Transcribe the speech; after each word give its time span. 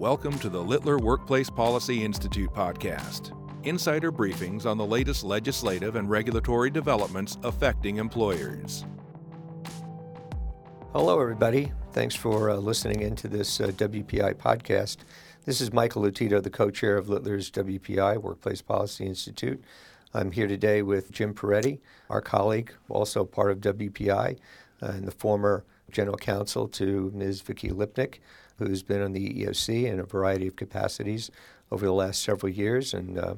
Welcome 0.00 0.38
to 0.38 0.48
the 0.48 0.62
Littler 0.62 0.96
Workplace 0.96 1.50
Policy 1.50 2.02
Institute 2.02 2.50
podcast. 2.54 3.36
Insider 3.66 4.10
briefings 4.10 4.64
on 4.64 4.78
the 4.78 4.86
latest 4.86 5.24
legislative 5.24 5.94
and 5.94 6.08
regulatory 6.08 6.70
developments 6.70 7.36
affecting 7.42 7.98
employers. 7.98 8.86
Hello, 10.94 11.20
everybody. 11.20 11.70
Thanks 11.92 12.14
for 12.14 12.48
uh, 12.48 12.56
listening 12.56 13.02
into 13.02 13.28
this 13.28 13.60
uh, 13.60 13.66
WPI 13.66 14.36
podcast. 14.36 15.00
This 15.44 15.60
is 15.60 15.70
Michael 15.70 16.04
Lotito, 16.04 16.42
the 16.42 16.48
co 16.48 16.70
chair 16.70 16.96
of 16.96 17.10
Littler's 17.10 17.50
WPI, 17.50 18.22
Workplace 18.22 18.62
Policy 18.62 19.04
Institute. 19.04 19.62
I'm 20.14 20.32
here 20.32 20.48
today 20.48 20.80
with 20.80 21.12
Jim 21.12 21.34
Paretti, 21.34 21.78
our 22.08 22.22
colleague, 22.22 22.72
also 22.88 23.26
part 23.26 23.50
of 23.50 23.60
WPI, 23.60 24.38
uh, 24.80 24.86
and 24.86 25.06
the 25.06 25.12
former 25.12 25.66
general 25.90 26.16
counsel 26.16 26.68
to 26.68 27.12
Ms. 27.14 27.42
Vicki 27.42 27.68
Lipnic, 27.68 28.20
who's 28.66 28.82
been 28.82 29.02
on 29.02 29.12
the 29.12 29.28
EEOC 29.28 29.84
in 29.84 29.98
a 29.98 30.04
variety 30.04 30.46
of 30.46 30.56
capacities 30.56 31.30
over 31.70 31.84
the 31.84 31.92
last 31.92 32.22
several 32.22 32.52
years. 32.52 32.94
And 32.94 33.18
uh, 33.18 33.34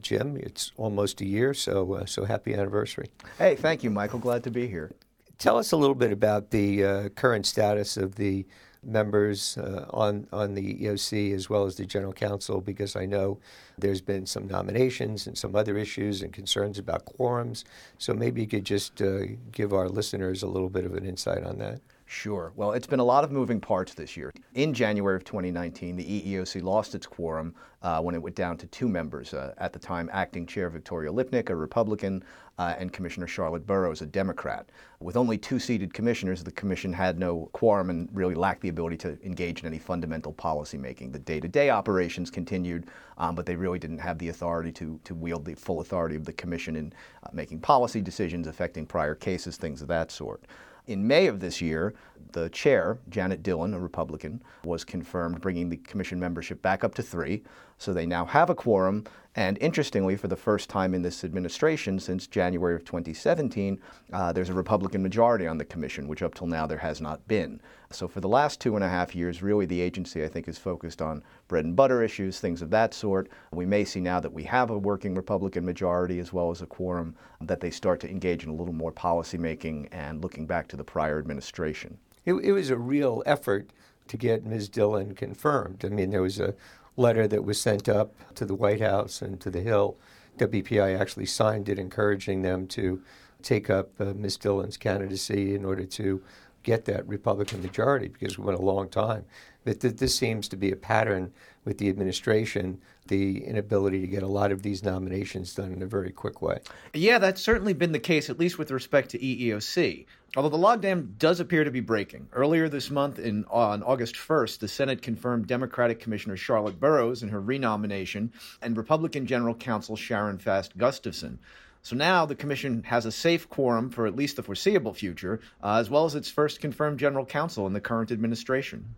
Jim, 0.00 0.36
it's 0.36 0.72
almost 0.76 1.20
a 1.20 1.26
year, 1.26 1.52
so 1.52 1.94
uh, 1.94 2.06
so 2.06 2.24
happy 2.24 2.54
anniversary. 2.54 3.08
Hey, 3.38 3.56
thank 3.56 3.84
you, 3.84 3.90
Michael. 3.90 4.18
Glad 4.18 4.44
to 4.44 4.50
be 4.50 4.66
here. 4.66 4.92
Tell 5.38 5.58
us 5.58 5.72
a 5.72 5.76
little 5.76 5.94
bit 5.94 6.12
about 6.12 6.50
the 6.50 6.84
uh, 6.84 7.08
current 7.10 7.46
status 7.46 7.96
of 7.96 8.14
the 8.14 8.46
members 8.84 9.56
uh, 9.58 9.86
on 9.90 10.26
on 10.32 10.54
the 10.54 10.74
EOC 10.74 11.34
as 11.34 11.48
well 11.48 11.64
as 11.64 11.76
the 11.76 11.86
general 11.86 12.12
counsel, 12.12 12.60
because 12.60 12.96
I 12.96 13.06
know 13.06 13.38
there's 13.78 14.00
been 14.00 14.26
some 14.26 14.46
nominations 14.46 15.26
and 15.26 15.36
some 15.36 15.54
other 15.54 15.76
issues 15.76 16.22
and 16.22 16.32
concerns 16.32 16.78
about 16.78 17.04
quorums. 17.04 17.64
So 17.98 18.14
maybe 18.14 18.40
you 18.40 18.46
could 18.46 18.64
just 18.64 19.00
uh, 19.02 19.22
give 19.52 19.72
our 19.72 19.88
listeners 19.88 20.42
a 20.42 20.48
little 20.48 20.70
bit 20.70 20.84
of 20.84 20.94
an 20.94 21.04
insight 21.04 21.44
on 21.44 21.58
that. 21.58 21.80
Sure. 22.12 22.52
Well, 22.56 22.72
it's 22.72 22.86
been 22.86 23.00
a 23.00 23.04
lot 23.04 23.24
of 23.24 23.32
moving 23.32 23.58
parts 23.58 23.94
this 23.94 24.18
year. 24.18 24.34
In 24.52 24.74
January 24.74 25.16
of 25.16 25.24
2019, 25.24 25.96
the 25.96 26.04
EEOC 26.04 26.62
lost 26.62 26.94
its 26.94 27.06
quorum 27.06 27.54
uh, 27.80 28.02
when 28.02 28.14
it 28.14 28.22
went 28.22 28.36
down 28.36 28.58
to 28.58 28.66
two 28.66 28.86
members. 28.86 29.32
Uh, 29.32 29.54
at 29.56 29.72
the 29.72 29.78
time, 29.78 30.10
acting 30.12 30.44
chair 30.44 30.68
Victoria 30.68 31.10
Lipnic, 31.10 31.48
a 31.48 31.56
Republican, 31.56 32.22
uh, 32.58 32.74
and 32.78 32.92
Commissioner 32.92 33.26
Charlotte 33.26 33.66
Burrows, 33.66 34.02
a 34.02 34.06
Democrat. 34.06 34.68
With 35.00 35.16
only 35.16 35.38
two 35.38 35.58
seated 35.58 35.94
commissioners, 35.94 36.44
the 36.44 36.52
commission 36.52 36.92
had 36.92 37.18
no 37.18 37.48
quorum 37.54 37.88
and 37.88 38.10
really 38.12 38.34
lacked 38.34 38.60
the 38.60 38.68
ability 38.68 38.98
to 38.98 39.18
engage 39.24 39.60
in 39.60 39.66
any 39.66 39.78
fundamental 39.78 40.34
policymaking. 40.34 41.12
The 41.12 41.18
day-to-day 41.18 41.70
operations 41.70 42.30
continued, 42.30 42.88
um, 43.16 43.34
but 43.34 43.46
they 43.46 43.56
really 43.56 43.78
didn't 43.78 44.00
have 44.00 44.18
the 44.18 44.28
authority 44.28 44.70
to, 44.72 45.00
to 45.04 45.14
wield 45.14 45.46
the 45.46 45.54
full 45.54 45.80
authority 45.80 46.16
of 46.16 46.26
the 46.26 46.34
commission 46.34 46.76
in 46.76 46.92
uh, 47.24 47.30
making 47.32 47.60
policy 47.60 48.02
decisions 48.02 48.46
affecting 48.46 48.84
prior 48.84 49.14
cases, 49.14 49.56
things 49.56 49.80
of 49.80 49.88
that 49.88 50.12
sort. 50.12 50.44
In 50.86 51.06
May 51.06 51.28
of 51.28 51.38
this 51.38 51.60
year, 51.60 51.94
the 52.32 52.48
chair, 52.48 52.98
Janet 53.08 53.42
Dhillon, 53.42 53.74
a 53.74 53.78
Republican, 53.78 54.42
was 54.64 54.84
confirmed, 54.84 55.40
bringing 55.40 55.68
the 55.68 55.76
commission 55.76 56.18
membership 56.18 56.60
back 56.60 56.82
up 56.82 56.94
to 56.96 57.02
three. 57.02 57.42
So 57.82 57.92
they 57.92 58.06
now 58.06 58.24
have 58.26 58.48
a 58.48 58.54
quorum. 58.54 59.04
And 59.34 59.58
interestingly, 59.58 60.14
for 60.14 60.28
the 60.28 60.36
first 60.36 60.70
time 60.70 60.94
in 60.94 61.02
this 61.02 61.24
administration 61.24 61.98
since 61.98 62.28
January 62.28 62.76
of 62.76 62.84
2017, 62.84 63.80
uh, 64.12 64.30
there's 64.32 64.50
a 64.50 64.54
Republican 64.54 65.02
majority 65.02 65.48
on 65.48 65.58
the 65.58 65.64
commission, 65.64 66.06
which 66.06 66.22
up 66.22 66.34
till 66.34 66.46
now 66.46 66.64
there 66.64 66.78
has 66.78 67.00
not 67.00 67.26
been. 67.26 67.60
So 67.90 68.06
for 68.06 68.20
the 68.20 68.28
last 68.28 68.60
two 68.60 68.76
and 68.76 68.84
a 68.84 68.88
half 68.88 69.16
years, 69.16 69.42
really 69.42 69.66
the 69.66 69.80
agency, 69.80 70.22
I 70.22 70.28
think, 70.28 70.46
is 70.46 70.58
focused 70.58 71.02
on 71.02 71.24
bread 71.48 71.64
and 71.64 71.74
butter 71.74 72.04
issues, 72.04 72.38
things 72.38 72.62
of 72.62 72.70
that 72.70 72.94
sort. 72.94 73.30
We 73.50 73.66
may 73.66 73.84
see 73.84 74.00
now 74.00 74.20
that 74.20 74.32
we 74.32 74.44
have 74.44 74.70
a 74.70 74.78
working 74.78 75.16
Republican 75.16 75.64
majority 75.64 76.20
as 76.20 76.32
well 76.32 76.52
as 76.52 76.62
a 76.62 76.66
quorum, 76.66 77.16
that 77.40 77.60
they 77.60 77.70
start 77.70 77.98
to 78.00 78.10
engage 78.10 78.44
in 78.44 78.50
a 78.50 78.54
little 78.54 78.74
more 78.74 78.92
policymaking 78.92 79.88
and 79.90 80.22
looking 80.22 80.46
back 80.46 80.68
to 80.68 80.76
the 80.76 80.84
prior 80.84 81.18
administration. 81.18 81.98
It, 82.26 82.34
it 82.34 82.52
was 82.52 82.70
a 82.70 82.76
real 82.76 83.24
effort 83.26 83.70
to 84.08 84.16
get 84.16 84.44
Ms. 84.44 84.68
Dhillon 84.68 85.16
confirmed. 85.16 85.84
I 85.84 85.88
mean, 85.88 86.10
there 86.10 86.22
was 86.22 86.38
a 86.38 86.54
letter 86.96 87.26
that 87.26 87.44
was 87.44 87.60
sent 87.60 87.88
up 87.88 88.14
to 88.34 88.44
the 88.44 88.54
White 88.54 88.80
House 88.80 89.22
and 89.22 89.40
to 89.40 89.50
the 89.50 89.60
Hill. 89.60 89.96
WPI 90.38 90.98
actually 90.98 91.26
signed 91.26 91.68
it, 91.68 91.78
encouraging 91.78 92.42
them 92.42 92.66
to 92.68 93.02
take 93.42 93.68
up 93.68 93.90
uh, 94.00 94.12
Ms. 94.14 94.38
Dhillon's 94.38 94.76
candidacy 94.76 95.54
in 95.54 95.64
order 95.64 95.84
to 95.84 96.22
get 96.62 96.84
that 96.86 97.06
Republican 97.06 97.62
majority 97.62 98.08
because 98.08 98.38
we 98.38 98.44
went 98.44 98.58
a 98.58 98.62
long 98.62 98.88
time. 98.88 99.24
But 99.64 99.80
th- 99.80 99.96
this 99.96 100.14
seems 100.14 100.48
to 100.48 100.56
be 100.56 100.70
a 100.70 100.76
pattern 100.76 101.32
with 101.64 101.78
the 101.78 101.88
administration 101.88 102.80
the 103.08 103.44
inability 103.44 104.00
to 104.00 104.06
get 104.06 104.22
a 104.22 104.28
lot 104.28 104.52
of 104.52 104.62
these 104.62 104.84
nominations 104.84 105.54
done 105.54 105.72
in 105.72 105.82
a 105.82 105.86
very 105.86 106.10
quick 106.10 106.40
way. 106.40 106.58
Yeah, 106.94 107.18
that's 107.18 107.40
certainly 107.40 107.72
been 107.72 107.92
the 107.92 107.98
case, 107.98 108.30
at 108.30 108.38
least 108.38 108.58
with 108.58 108.70
respect 108.70 109.10
to 109.10 109.18
EEOC. 109.18 110.06
Although 110.36 110.48
the 110.48 110.56
logjam 110.56 111.18
does 111.18 111.40
appear 111.40 111.64
to 111.64 111.70
be 111.70 111.80
breaking. 111.80 112.28
Earlier 112.32 112.68
this 112.68 112.90
month, 112.90 113.18
in, 113.18 113.44
on 113.50 113.82
August 113.82 114.14
1st, 114.14 114.60
the 114.60 114.68
Senate 114.68 115.02
confirmed 115.02 115.46
Democratic 115.46 116.00
Commissioner 116.00 116.36
Charlotte 116.36 116.80
Burrows 116.80 117.22
in 117.22 117.28
her 117.28 117.40
renomination 117.40 118.32
and 118.62 118.76
Republican 118.76 119.26
General 119.26 119.54
Counsel 119.54 119.96
Sharon 119.96 120.38
Fast 120.38 120.78
Gustafson. 120.78 121.38
So 121.82 121.96
now 121.96 122.24
the 122.24 122.36
commission 122.36 122.84
has 122.84 123.06
a 123.06 123.12
safe 123.12 123.48
quorum 123.48 123.90
for 123.90 124.06
at 124.06 124.14
least 124.14 124.36
the 124.36 124.42
foreseeable 124.42 124.94
future, 124.94 125.40
uh, 125.62 125.78
as 125.78 125.90
well 125.90 126.04
as 126.04 126.14
its 126.14 126.30
first 126.30 126.60
confirmed 126.60 126.98
general 126.98 127.26
counsel 127.26 127.66
in 127.66 127.72
the 127.72 127.80
current 127.80 128.12
administration. 128.12 128.94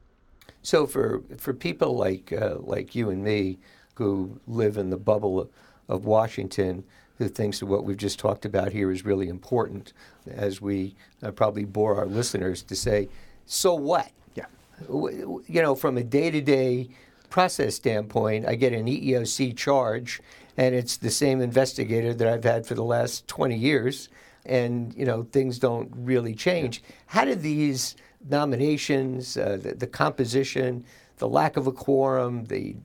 So 0.62 0.86
for 0.86 1.22
for 1.38 1.54
people 1.54 1.96
like 1.96 2.32
uh, 2.32 2.56
like 2.60 2.94
you 2.94 3.10
and 3.10 3.24
me 3.24 3.58
who 3.94 4.38
live 4.46 4.76
in 4.76 4.90
the 4.90 4.96
bubble 4.96 5.50
of 5.88 6.04
Washington, 6.04 6.84
who 7.18 7.28
thinks 7.28 7.60
that 7.60 7.66
what 7.66 7.84
we've 7.84 7.96
just 7.96 8.18
talked 8.18 8.44
about 8.44 8.72
here 8.72 8.90
is 8.90 9.04
really 9.04 9.28
important, 9.28 9.92
as 10.26 10.60
we 10.60 10.94
uh, 11.22 11.30
probably 11.30 11.64
bore 11.64 11.96
our 11.96 12.06
listeners 12.06 12.62
to 12.62 12.74
say, 12.74 13.08
so 13.46 13.74
what? 13.74 14.10
Yeah. 14.34 14.46
You 14.88 15.42
know, 15.62 15.74
from 15.74 15.96
a 15.96 16.02
day-to-day 16.02 16.88
process 17.30 17.76
standpoint, 17.76 18.46
I 18.46 18.56
get 18.56 18.72
an 18.72 18.86
EEOC 18.86 19.56
charge, 19.56 20.20
and 20.56 20.74
it's 20.74 20.96
the 20.98 21.10
same 21.10 21.40
investigator 21.40 22.14
that 22.14 22.28
I've 22.28 22.44
had 22.44 22.66
for 22.66 22.74
the 22.74 22.84
last 22.84 23.26
20 23.28 23.56
years, 23.56 24.08
and 24.46 24.94
you 24.94 25.04
know 25.04 25.24
things 25.24 25.58
don't 25.58 25.90
really 25.94 26.34
change. 26.34 26.82
Yeah. 26.82 26.94
How 27.06 27.24
do 27.24 27.34
these 27.34 27.96
nominations, 28.28 29.36
uh, 29.36 29.58
the, 29.60 29.74
the, 29.74 29.86
composition, 29.86 30.84
the 31.18 31.28
lack 31.28 31.56
of 31.56 31.66
a 31.66 31.72
quorum, 31.72 32.44
the 32.46 32.76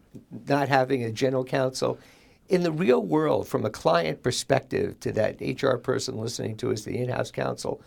not 0.47 0.69
having 0.69 1.03
a 1.03 1.11
general 1.11 1.43
counsel. 1.43 1.97
In 2.49 2.63
the 2.63 2.71
real 2.71 3.01
world, 3.05 3.47
from 3.47 3.63
a 3.63 3.69
client 3.69 4.23
perspective 4.23 4.99
to 5.01 5.11
that 5.13 5.39
HR 5.39 5.77
person 5.77 6.17
listening 6.17 6.57
to 6.57 6.71
us, 6.71 6.81
the 6.81 6.97
in 6.97 7.09
house 7.09 7.31
counsel, 7.31 7.81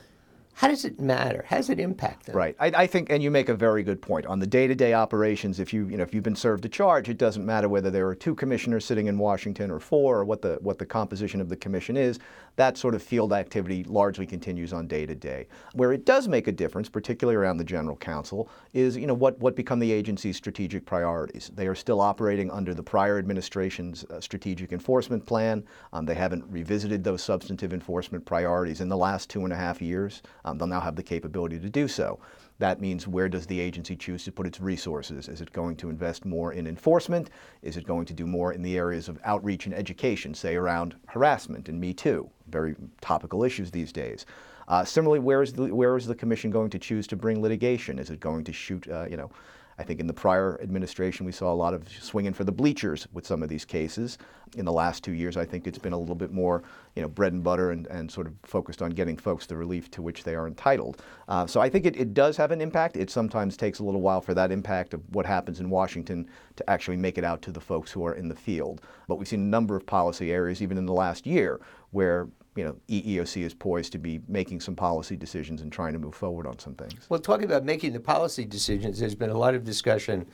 how 0.55 0.69
does 0.69 0.85
it 0.85 1.01
matter? 1.01 1.45
How 1.49 1.57
does 1.57 1.71
it 1.71 1.81
impact 1.81 2.27
them? 2.27 2.37
Right. 2.37 2.55
I, 2.61 2.67
I, 2.75 2.87
think, 2.87 3.11
and 3.11 3.23
you 3.23 3.31
make 3.31 3.49
a 3.49 3.55
very 3.55 3.83
good 3.83 4.03
point 4.03 4.27
on 4.27 4.39
the 4.39 4.47
day-to-day 4.47 4.93
operations. 4.93 5.59
If 5.59 5.73
you, 5.73 5.89
you 5.89 5.97
know, 5.97 6.03
if 6.03 6.15
you've 6.15 6.23
been 6.23 6.37
served 6.37 6.65
a 6.65 6.69
charge, 6.69 7.09
it 7.09 7.19
doesn't 7.19 7.45
matter 7.45 7.69
whether 7.69 7.91
there 7.91 8.07
are 8.09 8.15
two 8.15 8.35
commissioners 8.35 8.85
sitting 8.85 9.07
in 9.07 9.19
Washington 9.19 9.71
or 9.71 9.81
four, 9.81 10.19
or 10.19 10.25
what 10.25 10.43
the 10.43 10.59
what 10.61 10.79
the 10.79 10.87
composition 10.87 11.41
of 11.41 11.49
the 11.49 11.57
commission 11.57 11.97
is. 11.97 12.19
That 12.57 12.77
sort 12.77 12.95
of 12.95 13.03
field 13.03 13.33
activity 13.33 13.83
largely 13.85 14.27
continues 14.27 14.75
on 14.75 14.87
day-to-day. 14.87 15.49
Where 15.73 15.93
it 15.93 16.05
does 16.05 16.29
make 16.29 16.49
a 16.49 16.53
difference, 16.53 16.89
particularly 16.89 17.37
around 17.37 17.57
the 17.57 17.65
general 17.65 17.97
counsel, 17.97 18.51
is 18.75 18.97
you 18.97 19.07
know 19.07 19.15
what 19.15 19.39
what 19.41 19.57
become 19.57 19.79
the 19.79 19.91
agency's 19.91 20.37
strategic 20.37 20.85
priorities. 20.85 21.51
They 21.55 21.67
are 21.67 21.75
still 21.75 22.01
operating 22.01 22.51
under 22.51 22.75
the 22.75 22.83
prior 22.83 23.19
administration's 23.19 24.05
uh, 24.05 24.21
strategic 24.21 24.73
enforcement 24.73 25.25
plan. 25.25 25.65
Um, 25.93 26.05
they 26.05 26.15
haven't 26.15 26.45
revisited 26.49 27.03
those 27.03 27.23
substantive 27.23 27.73
enforcement 27.73 28.25
priorities 28.25 28.81
in 28.81 28.89
the 28.89 28.97
last 28.97 29.31
two 29.31 29.45
and 29.45 29.53
a 29.53 29.57
half 29.57 29.81
years. 29.81 30.23
Um, 30.45 30.59
they'll 30.59 30.67
now 30.69 30.81
have 30.81 30.97
the 30.97 31.03
capability 31.03 31.59
to 31.59 31.71
do 31.71 31.89
so. 31.89 32.19
That 32.59 32.81
means 32.81 33.09
where 33.09 33.29
does 33.29 33.47
the 33.47 33.59
agency 33.59 33.97
choose 33.97 34.25
to 34.25 34.33
put 34.33 34.47
its 34.47 34.61
resources? 34.61 35.29
Is 35.29 35.41
it 35.41 35.53
going 35.53 35.77
to 35.77 35.91
invest 35.91 36.25
more 36.25 36.53
in 36.53 36.67
enforcement? 36.67 37.31
Is 37.63 37.77
it 37.77 37.87
going 37.87 38.07
to 38.07 38.13
do 38.13 38.27
more 38.27 38.53
in 38.53 38.63
the 38.63 38.77
areas 38.77 39.09
of 39.09 39.19
outreach 39.25 39.67
and 39.67 39.75
education, 39.75 40.35
say 40.35 40.55
around 40.55 40.95
harassment 41.07 41.69
and 41.69 41.81
Me 41.81 41.93
Too, 41.93 42.29
very 42.49 42.77
topical 43.01 43.43
issues 43.43 43.71
these 43.71 43.93
days? 43.93 44.27
Uh, 44.69 44.85
similarly, 44.85 45.19
where 45.19 45.43
is, 45.43 45.53
the, 45.53 45.75
where 45.75 45.97
is 45.97 46.07
the 46.07 46.15
commission 46.15 46.51
going 46.51 46.71
to 46.71 46.79
choose 46.79 47.07
to 47.09 47.17
bring 47.17 47.43
litigation? 47.43 47.99
Is 47.99 48.11
it 48.11 48.21
going 48.21 48.45
to 48.45 48.53
shoot, 48.53 48.87
uh, 48.89 49.07
you 49.11 49.17
know, 49.17 49.31
I 49.79 49.85
think 49.85 50.01
in 50.01 50.07
the 50.07 50.13
prior 50.13 50.61
administration, 50.63 51.27
we 51.27 51.33
saw 51.33 51.53
a 51.53 51.55
lot 51.55 51.75
of 51.75 51.89
swinging 51.89 52.33
for 52.33 52.45
the 52.45 52.53
bleachers 52.53 53.07
with 53.13 53.27
some 53.27 53.43
of 53.43 53.49
these 53.49 53.65
cases. 53.65 54.19
In 54.57 54.67
the 54.67 54.73
last 54.73 55.03
two 55.03 55.13
years, 55.13 55.37
I 55.39 55.47
think 55.47 55.67
it's 55.67 55.79
been 55.79 55.95
a 55.95 55.99
little 55.99 56.15
bit 56.15 56.31
more, 56.31 56.63
you 56.95 57.01
know, 57.01 57.09
bread 57.09 57.33
and 57.33 57.43
butter 57.43 57.71
and, 57.71 57.87
and 57.87 58.11
sort 58.11 58.27
of 58.27 58.35
focused 58.43 58.83
on 58.83 58.91
getting 58.91 59.17
folks 59.17 59.47
the 59.47 59.57
relief 59.57 59.91
to 59.93 60.03
which 60.03 60.25
they 60.25 60.35
are 60.35 60.47
entitled. 60.47 61.03
Uh, 61.27 61.47
so 61.47 61.61
I 61.61 61.71
think 61.71 61.87
it, 61.87 61.97
it 61.97 62.13
does 62.13 62.37
have 62.37 62.51
an 62.51 62.61
impact. 62.61 62.97
It 62.97 63.11
sometimes 63.11 63.57
takes 63.57 63.79
a 63.79 63.85
little 63.85 64.03
while 64.03 64.21
for 64.21 64.35
that 64.35 64.53
impact 64.53 64.93
of 64.93 65.01
what 65.15 65.25
happens 65.25 65.61
in 65.61 65.71
Washington 65.71 66.29
to 66.57 66.69
actually 66.69 66.99
make 66.99 67.17
it 67.17 67.25
out 67.25 67.41
to 67.43 67.53
the 67.53 67.61
folks 67.61 67.91
who 67.91 68.05
are 68.05 68.15
in 68.15 68.29
the 68.29 68.37
field. 68.37 68.83
But 69.09 69.17
we've 69.17 69.29
seen 69.29 69.41
a 69.41 69.45
number 69.45 69.75
of 69.75 69.87
policy 69.87 70.33
areas, 70.33 70.61
even 70.61 70.77
in 70.77 70.85
the 70.85 70.93
last 70.93 71.27
year, 71.27 71.61
where 71.93 72.29
you 72.55 72.65
know, 72.65 72.77
EEOC 72.89 73.43
is 73.43 73.55
poised 73.55 73.93
to 73.93 73.99
be 73.99 74.21
making 74.29 74.61
some 74.61 74.77
policy 74.77 75.17
decisions 75.17 75.63
and 75.63 75.73
trying 75.73 75.93
to 75.95 75.99
move 75.99 76.15
forward 76.15 76.47
on 76.47 76.59
some 76.59 76.75
things. 76.75 77.07
Well, 77.09 77.21
talking 77.21 77.47
about 77.47 77.65
making 77.65 77.93
the 77.93 78.01
policy 78.01 78.45
decisions, 78.45 79.01
there's 79.01 79.15
been 79.15 79.31
a 79.31 79.39
lot 79.39 79.55
of 79.55 79.65
discussion 79.65 80.27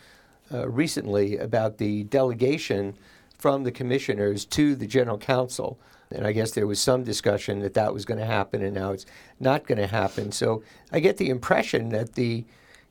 uh, 0.53 0.69
recently 0.69 1.37
about 1.37 1.79
the 1.79 2.05
delegation 2.05 2.97
from 3.39 3.63
the 3.63 3.71
commissioners 3.71 4.45
to 4.47 4.75
the 4.75 4.87
general 4.87 5.19
counsel. 5.19 5.79
And 6.11 6.27
I 6.27 6.33
guess 6.33 6.53
there 6.53 6.67
was 6.67 6.81
some 6.81 7.05
discussion 7.05 7.61
that 7.61 7.75
that 7.75 7.95
was 7.95 8.05
going 8.05 8.19
to 8.19 8.27
happen, 8.27 8.63
and 8.63 8.75
now 8.75 8.93
it's 8.93 9.07
not 9.39 9.67
going 9.67 9.79
to 9.79 9.87
happen. 9.87 10.33
So 10.33 10.63
I 10.91 11.01
get 11.01 11.19
the 11.19 11.29
impression 11.29 11.91
that 11.91 12.15
the 12.15 12.45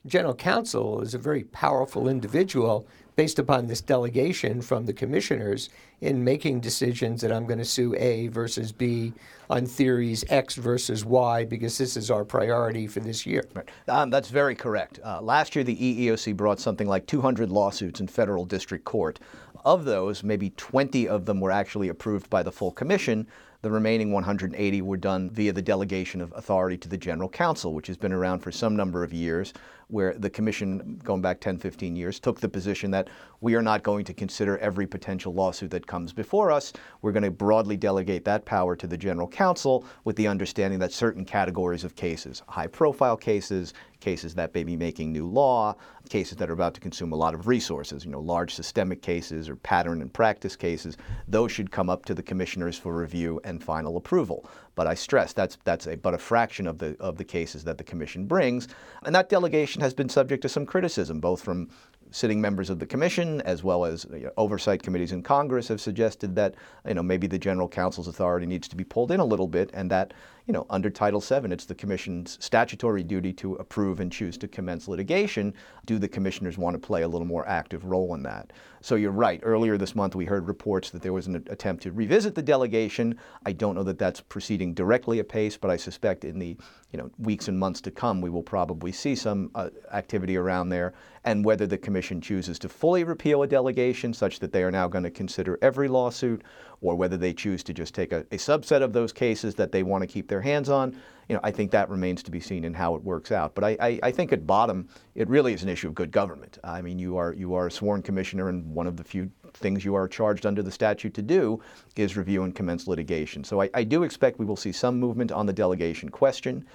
general 0.05 0.35
counsel 0.35 1.01
is 1.01 1.13
a 1.13 1.17
very 1.17 1.43
powerful 1.43 2.07
individual 2.07 2.87
based 3.17 3.39
upon 3.39 3.65
this 3.65 3.81
delegation 3.81 4.61
from 4.61 4.85
the 4.85 4.93
commissioners 4.93 5.69
in 6.01 6.23
making 6.23 6.59
decisions 6.59 7.19
that 7.19 7.31
I'm 7.31 7.47
going 7.47 7.57
to 7.57 7.65
sue 7.65 7.95
A 7.97 8.27
versus 8.27 8.71
B 8.71 9.11
on 9.49 9.65
theories 9.65 10.23
X 10.29 10.53
versus 10.53 11.03
Y 11.03 11.43
because 11.43 11.79
this 11.79 11.97
is 11.97 12.11
our 12.11 12.23
priority 12.23 12.85
for 12.85 12.99
this 12.99 13.25
year. 13.25 13.43
Right. 13.55 13.67
Um, 13.87 14.11
that's 14.11 14.29
very 14.29 14.53
correct. 14.53 14.99
Uh, 15.03 15.19
last 15.19 15.55
year, 15.55 15.63
the 15.63 15.75
EEOC 15.75 16.37
brought 16.37 16.59
something 16.59 16.87
like 16.87 17.07
200 17.07 17.49
lawsuits 17.49 17.99
in 17.99 18.07
federal 18.07 18.45
district 18.45 18.85
court. 18.85 19.19
Of 19.65 19.83
those, 19.83 20.23
maybe 20.23 20.51
20 20.51 21.07
of 21.07 21.25
them 21.25 21.41
were 21.41 21.51
actually 21.51 21.89
approved 21.89 22.29
by 22.29 22.43
the 22.43 22.51
full 22.51 22.71
commission. 22.71 23.25
The 23.63 23.71
remaining 23.71 24.11
180 24.11 24.81
were 24.83 24.97
done 24.97 25.31
via 25.31 25.51
the 25.51 25.63
delegation 25.63 26.21
of 26.21 26.31
authority 26.35 26.77
to 26.77 26.87
the 26.87 26.97
general 26.97 27.27
counsel, 27.27 27.73
which 27.73 27.87
has 27.87 27.97
been 27.97 28.13
around 28.13 28.39
for 28.41 28.51
some 28.51 28.75
number 28.75 29.03
of 29.03 29.11
years 29.11 29.53
where 29.89 30.13
the 30.13 30.29
commission, 30.29 30.99
going 31.03 31.21
back 31.21 31.39
10, 31.39 31.57
15 31.57 31.95
years, 31.95 32.19
took 32.19 32.39
the 32.41 32.49
position 32.49 32.91
that 32.91 33.07
we 33.39 33.55
are 33.55 33.61
not 33.61 33.83
going 33.83 34.03
to 34.03 34.13
consider 34.13 34.57
every 34.57 34.85
potential 34.85 35.33
lawsuit 35.33 35.71
that 35.71 35.87
comes 35.87 36.11
before 36.11 36.51
us. 36.51 36.73
We're 37.01 37.13
going 37.13 37.23
to 37.23 37.31
broadly 37.31 37.77
delegate 37.77 38.25
that 38.25 38.43
power 38.43 38.75
to 38.75 38.87
the 38.87 38.97
general 38.97 39.27
counsel 39.27 39.85
with 40.03 40.15
the 40.17 40.27
understanding 40.27 40.79
that 40.79 40.91
certain 40.91 41.23
categories 41.23 41.85
of 41.85 41.95
cases, 41.95 42.43
high 42.49 42.67
profile 42.67 43.15
cases, 43.15 43.73
cases 43.99 44.35
that 44.35 44.53
may 44.53 44.63
be 44.63 44.75
making 44.75 45.11
new 45.11 45.25
law, 45.25 45.75
cases 46.09 46.37
that 46.37 46.49
are 46.49 46.53
about 46.53 46.73
to 46.73 46.81
consume 46.81 47.13
a 47.13 47.15
lot 47.15 47.33
of 47.33 47.47
resources, 47.47 48.03
you 48.03 48.11
know, 48.11 48.19
large 48.19 48.53
systemic 48.53 49.01
cases 49.01 49.47
or 49.47 49.55
pattern 49.55 50.01
and 50.01 50.13
practice 50.13 50.55
cases, 50.55 50.97
those 51.27 51.51
should 51.51 51.71
come 51.71 51.89
up 51.89 52.05
to 52.05 52.13
the 52.13 52.23
commissioners 52.23 52.77
for 52.77 52.95
review 52.95 53.39
and 53.43 53.63
final 53.63 53.97
approval. 53.97 54.49
But 54.77 54.85
I 54.85 54.93
stress 54.93 55.33
that's 55.33 55.57
that's 55.63 55.87
a 55.87 55.97
but 55.97 56.13
a 56.13 56.19
fraction 56.19 56.67
of 56.67 56.77
the 56.77 56.95
of 56.99 57.17
the 57.17 57.25
cases 57.25 57.63
that 57.63 57.79
the 57.79 57.83
commission 57.83 58.27
brings, 58.27 58.67
and 59.03 59.13
that 59.15 59.27
delegation 59.27 59.81
has 59.81 59.95
been 59.95 60.07
subject 60.07 60.43
to 60.43 60.49
some 60.49 60.67
criticism, 60.67 61.19
both 61.19 61.41
from 61.41 61.69
sitting 62.11 62.39
members 62.39 62.69
of 62.69 62.77
the 62.77 62.85
commission 62.85 63.41
as 63.41 63.63
well 63.63 63.83
as 63.83 64.05
you 64.13 64.19
know, 64.19 64.31
oversight 64.37 64.83
committees 64.83 65.11
in 65.11 65.23
Congress 65.23 65.67
have 65.67 65.81
suggested 65.81 66.35
that 66.35 66.53
you 66.87 66.93
know 66.93 67.01
maybe 67.01 67.25
the 67.25 67.39
general 67.39 67.67
counsel's 67.67 68.07
authority 68.07 68.45
needs 68.45 68.67
to 68.67 68.75
be 68.75 68.83
pulled 68.83 69.09
in 69.09 69.19
a 69.19 69.25
little 69.25 69.47
bit, 69.47 69.71
and 69.73 69.89
that 69.89 70.13
you 70.47 70.53
know 70.53 70.65
under 70.69 70.89
Title 70.89 71.19
VII 71.19 71.51
it's 71.51 71.65
the 71.65 71.75
commission's 71.75 72.37
statutory 72.43 73.03
duty 73.03 73.33
to 73.33 73.55
approve 73.55 73.99
and 73.99 74.11
choose 74.11 74.37
to 74.37 74.47
commence 74.47 74.87
litigation. 74.87 75.53
Do 75.85 75.99
the 75.99 76.07
commissioners 76.07 76.57
want 76.57 76.73
to 76.73 76.79
play 76.79 77.01
a 77.01 77.07
little 77.07 77.27
more 77.27 77.47
active 77.47 77.83
role 77.83 78.15
in 78.15 78.23
that? 78.23 78.53
So 78.81 78.95
you're 78.95 79.11
right. 79.11 79.41
Earlier 79.43 79.77
this 79.77 79.95
month 79.95 80.15
we 80.15 80.23
heard 80.23 80.47
reports 80.47 80.89
that 80.91 81.01
there 81.01 81.11
was 81.11 81.27
an 81.27 81.35
attempt 81.49 81.83
to 81.83 81.91
revisit 81.91 82.33
the 82.33 82.41
delegation. 82.41 83.19
I 83.45 83.51
don't 83.51 83.75
know 83.75 83.83
that 83.83 83.99
that's 83.99 84.21
proceeding 84.21 84.73
directly 84.73 85.19
apace, 85.19 85.57
but 85.57 85.69
I 85.69 85.75
suspect 85.75 86.23
in 86.23 86.39
the 86.39 86.55
you 86.91 86.97
know 86.97 87.11
weeks 87.19 87.49
and 87.49 87.59
months 87.59 87.81
to 87.81 87.91
come 87.91 88.21
we 88.21 88.29
will 88.29 88.43
probably 88.43 88.93
see 88.93 89.15
some 89.15 89.51
uh, 89.53 89.69
activity 89.91 90.37
around 90.37 90.69
there 90.69 90.93
and 91.25 91.43
whether 91.43 91.67
the 91.67 91.77
Commission 91.77 92.21
chooses 92.21 92.57
to 92.57 92.69
fully 92.69 93.03
repeal 93.03 93.43
a 93.43 93.47
delegation 93.47 94.13
such 94.13 94.39
that 94.39 94.53
they 94.53 94.63
are 94.63 94.71
now 94.71 94.87
going 94.87 95.03
to 95.03 95.11
consider 95.11 95.59
every 95.61 95.89
lawsuit, 95.89 96.41
or 96.81 96.95
whether 96.95 97.17
they 97.17 97.33
choose 97.33 97.63
to 97.63 97.73
just 97.73 97.95
take 97.95 98.11
a, 98.11 98.19
a, 98.31 98.37
subset 98.37 98.81
of 98.81 98.93
those 98.93 99.11
cases 99.11 99.55
that 99.55 99.71
they 99.71 99.83
want 99.83 100.01
to 100.01 100.07
keep 100.07 100.27
their 100.27 100.41
hands 100.41 100.69
on, 100.69 100.95
you 101.27 101.35
know, 101.35 101.39
I 101.43 101.51
think 101.51 101.71
that 101.71 101.89
remains 101.89 102.21
to 102.23 102.31
be 102.31 102.39
seen 102.39 102.63
in 102.63 102.73
how 102.73 102.95
it 102.95 103.03
works 103.03 103.31
out. 103.31 103.55
But 103.55 103.63
I, 103.63 103.77
I, 103.79 103.99
I 104.03 104.11
think 104.11 104.31
at 104.31 104.45
bottom, 104.45 104.87
it 105.15 105.27
really 105.27 105.53
is 105.53 105.63
an 105.63 105.69
issue 105.69 105.87
of 105.87 105.95
good 105.95 106.11
government. 106.11 106.59
I 106.63 106.81
mean, 106.81 106.99
you 106.99 107.17
are 107.17 107.33
you 107.33 107.53
are 107.55 107.67
a 107.67 107.71
sworn 107.71 108.01
commissioner, 108.01 108.49
and 108.49 108.73
one 108.73 108.87
of 108.87 108.95
the 108.95 109.03
few 109.03 109.29
things 109.53 109.83
you 109.83 109.95
are 109.95 110.07
charged 110.07 110.45
under 110.45 110.61
the 110.61 110.71
statute 110.71 111.13
to 111.15 111.21
do 111.21 111.61
is 111.95 112.15
review 112.15 112.43
and 112.43 112.55
commence 112.55 112.87
litigation. 112.87 113.43
So 113.43 113.61
I, 113.61 113.69
I 113.73 113.83
do 113.83 114.03
expect 114.03 114.39
we 114.39 114.45
will 114.45 114.55
see 114.55 114.71
some 114.71 114.99
movement 114.99 115.31
on 115.31 115.45
the 115.45 115.53
delegation 115.53 116.09
question. 116.09 116.65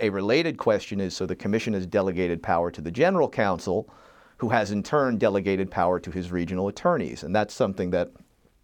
A 0.00 0.10
related 0.10 0.56
question 0.56 1.00
is 1.00 1.14
so 1.14 1.26
the 1.26 1.36
commission 1.36 1.74
has 1.74 1.86
delegated 1.86 2.42
power 2.42 2.70
to 2.70 2.80
the 2.80 2.90
general 2.90 3.28
counsel 3.28 3.88
who 4.38 4.48
has 4.48 4.72
in 4.72 4.82
turn 4.82 5.18
delegated 5.18 5.70
power 5.70 6.00
to 6.00 6.10
his 6.10 6.32
regional 6.32 6.68
attorneys. 6.68 7.22
And 7.22 7.34
that's 7.34 7.54
something 7.54 7.90
that 7.90 8.10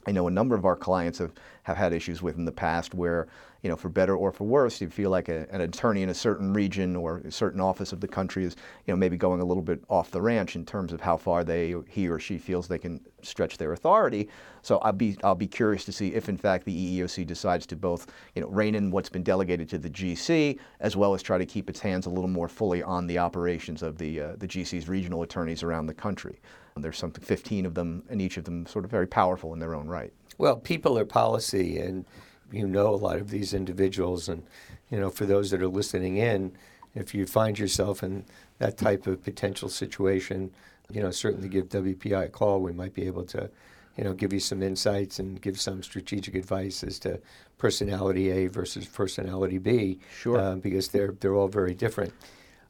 I 0.08 0.10
know 0.10 0.26
a 0.26 0.31
number 0.31 0.55
of 0.55 0.64
our 0.64 0.75
clients 0.75 1.19
have, 1.19 1.34
have 1.64 1.76
had 1.76 1.93
issues 1.93 2.22
with 2.22 2.38
in 2.38 2.46
the 2.46 2.52
past 2.52 2.94
where 2.94 3.28
you 3.62 3.69
know, 3.69 3.76
for 3.76 3.88
better 3.88 4.16
or 4.16 4.31
for 4.31 4.44
worse, 4.44 4.81
you 4.81 4.88
feel 4.88 5.10
like 5.10 5.28
a, 5.28 5.46
an 5.50 5.62
attorney 5.62 6.02
in 6.02 6.10
a 6.10 6.14
certain 6.14 6.52
region 6.52 6.94
or 6.94 7.19
a 7.19 7.31
certain 7.31 7.60
office 7.60 7.93
of 7.93 8.00
the 8.00 8.06
country 8.06 8.44
is, 8.44 8.55
you 8.87 8.93
know, 8.93 8.96
maybe 8.96 9.16
going 9.16 9.40
a 9.40 9.44
little 9.44 9.62
bit 9.62 9.82
off 9.88 10.10
the 10.12 10.22
ranch 10.22 10.55
in 10.55 10.64
terms 10.64 10.93
of 10.93 11.00
how 11.00 11.16
far 11.16 11.43
they, 11.43 11.75
he 11.88 12.08
or 12.08 12.20
she 12.20 12.38
feels 12.38 12.69
they 12.69 12.78
can 12.78 13.00
stretch 13.22 13.58
their 13.58 13.72
authority. 13.72 14.28
So 14.62 14.78
I'll 14.78 14.93
be, 14.93 15.16
I'll 15.25 15.34
be 15.34 15.49
curious 15.49 15.84
to 15.87 15.93
see 15.93 16.14
if, 16.14 16.28
in 16.28 16.37
fact, 16.37 16.64
the 16.66 17.00
EEOC 17.00 17.26
decides 17.26 17.66
to 17.66 17.76
both, 17.76 18.06
you 18.37 18.43
know, 18.43 18.49
rein 18.49 18.76
in 18.76 18.93
what's 18.93 19.08
been 19.08 19.25
delegated 19.25 19.69
to 19.70 19.78
the 19.78 19.90
GC 19.90 20.58
as 20.78 20.96
well 20.96 21.12
as 21.12 21.22
try 21.22 21.37
to 21.37 21.46
keep 21.46 21.69
its 21.69 21.81
hands 21.81 22.06
a 22.06 22.10
little 22.10 22.31
more 22.31 22.49
fully 22.49 22.82
on 22.82 23.08
the 23.08 23.19
operations 23.19 23.82
of 23.82 23.99
the, 23.99 24.20
uh, 24.20 24.37
the 24.38 24.46
GC's 24.46 24.88
regional 24.88 25.22
attorneys 25.22 25.64
around 25.64 25.87
the 25.87 25.94
country. 25.94 26.40
There's 26.81 26.99
something 26.99 27.25
15 27.25 27.67
of 27.67 27.75
them, 27.75 28.03
and 28.09 28.21
each 28.21 28.37
of 28.37 28.45
them 28.45 28.67
sort 28.67 28.85
of 28.85 28.91
very 28.91 29.07
powerful 29.07 29.53
in 29.53 29.59
their 29.59 29.75
own 29.75 29.89
right. 29.89 30.13
Well, 30.39 30.57
people 30.57 30.99
are 30.99 31.05
policy, 31.05 31.79
and 31.79 32.05
you 32.53 32.67
know 32.67 32.95
a 32.95 32.97
lot 32.97 33.19
of 33.19 33.31
these 33.31 33.53
individuals, 33.55 34.29
and 34.29 34.45
you 34.91 34.99
know 34.99 35.11
for 35.11 35.27
those 35.27 35.51
that 35.51 35.61
are 35.61 35.69
listening 35.69 36.17
in, 36.17 36.53
if 36.95 37.15
you 37.15 37.27
find 37.27 37.59
yourself 37.59 38.03
in 38.03 38.25
that 38.59 38.79
type 38.79 39.07
of 39.07 39.23
potential 39.23 39.69
situation, 39.69 40.51
you 40.91 41.03
know 41.03 41.11
certainly 41.11 41.49
give 41.49 41.69
WPI 41.69 42.27
a 42.27 42.29
call. 42.29 42.61
We 42.61 42.73
might 42.73 42.95
be 42.95 43.07
able 43.07 43.25
to, 43.25 43.51
you 43.97 44.05
know, 44.05 44.15
give 44.15 44.33
you 44.33 44.41
some 44.41 44.63
insights 44.63 45.19
and 45.19 45.41
give 45.41 45.61
some 45.61 45.83
strategic 45.83 46.35
advice 46.35 46.85
as 46.85 46.99
to 47.01 47.21
personality 47.59 48.31
A 48.31 48.47
versus 48.47 48.87
personality 48.87 49.59
B. 49.59 49.99
Sure. 50.17 50.39
Uh, 50.39 50.55
because 50.55 50.89
they're 50.89 51.15
they're 51.21 51.35
all 51.35 51.49
very 51.49 51.75
different. 51.75 52.13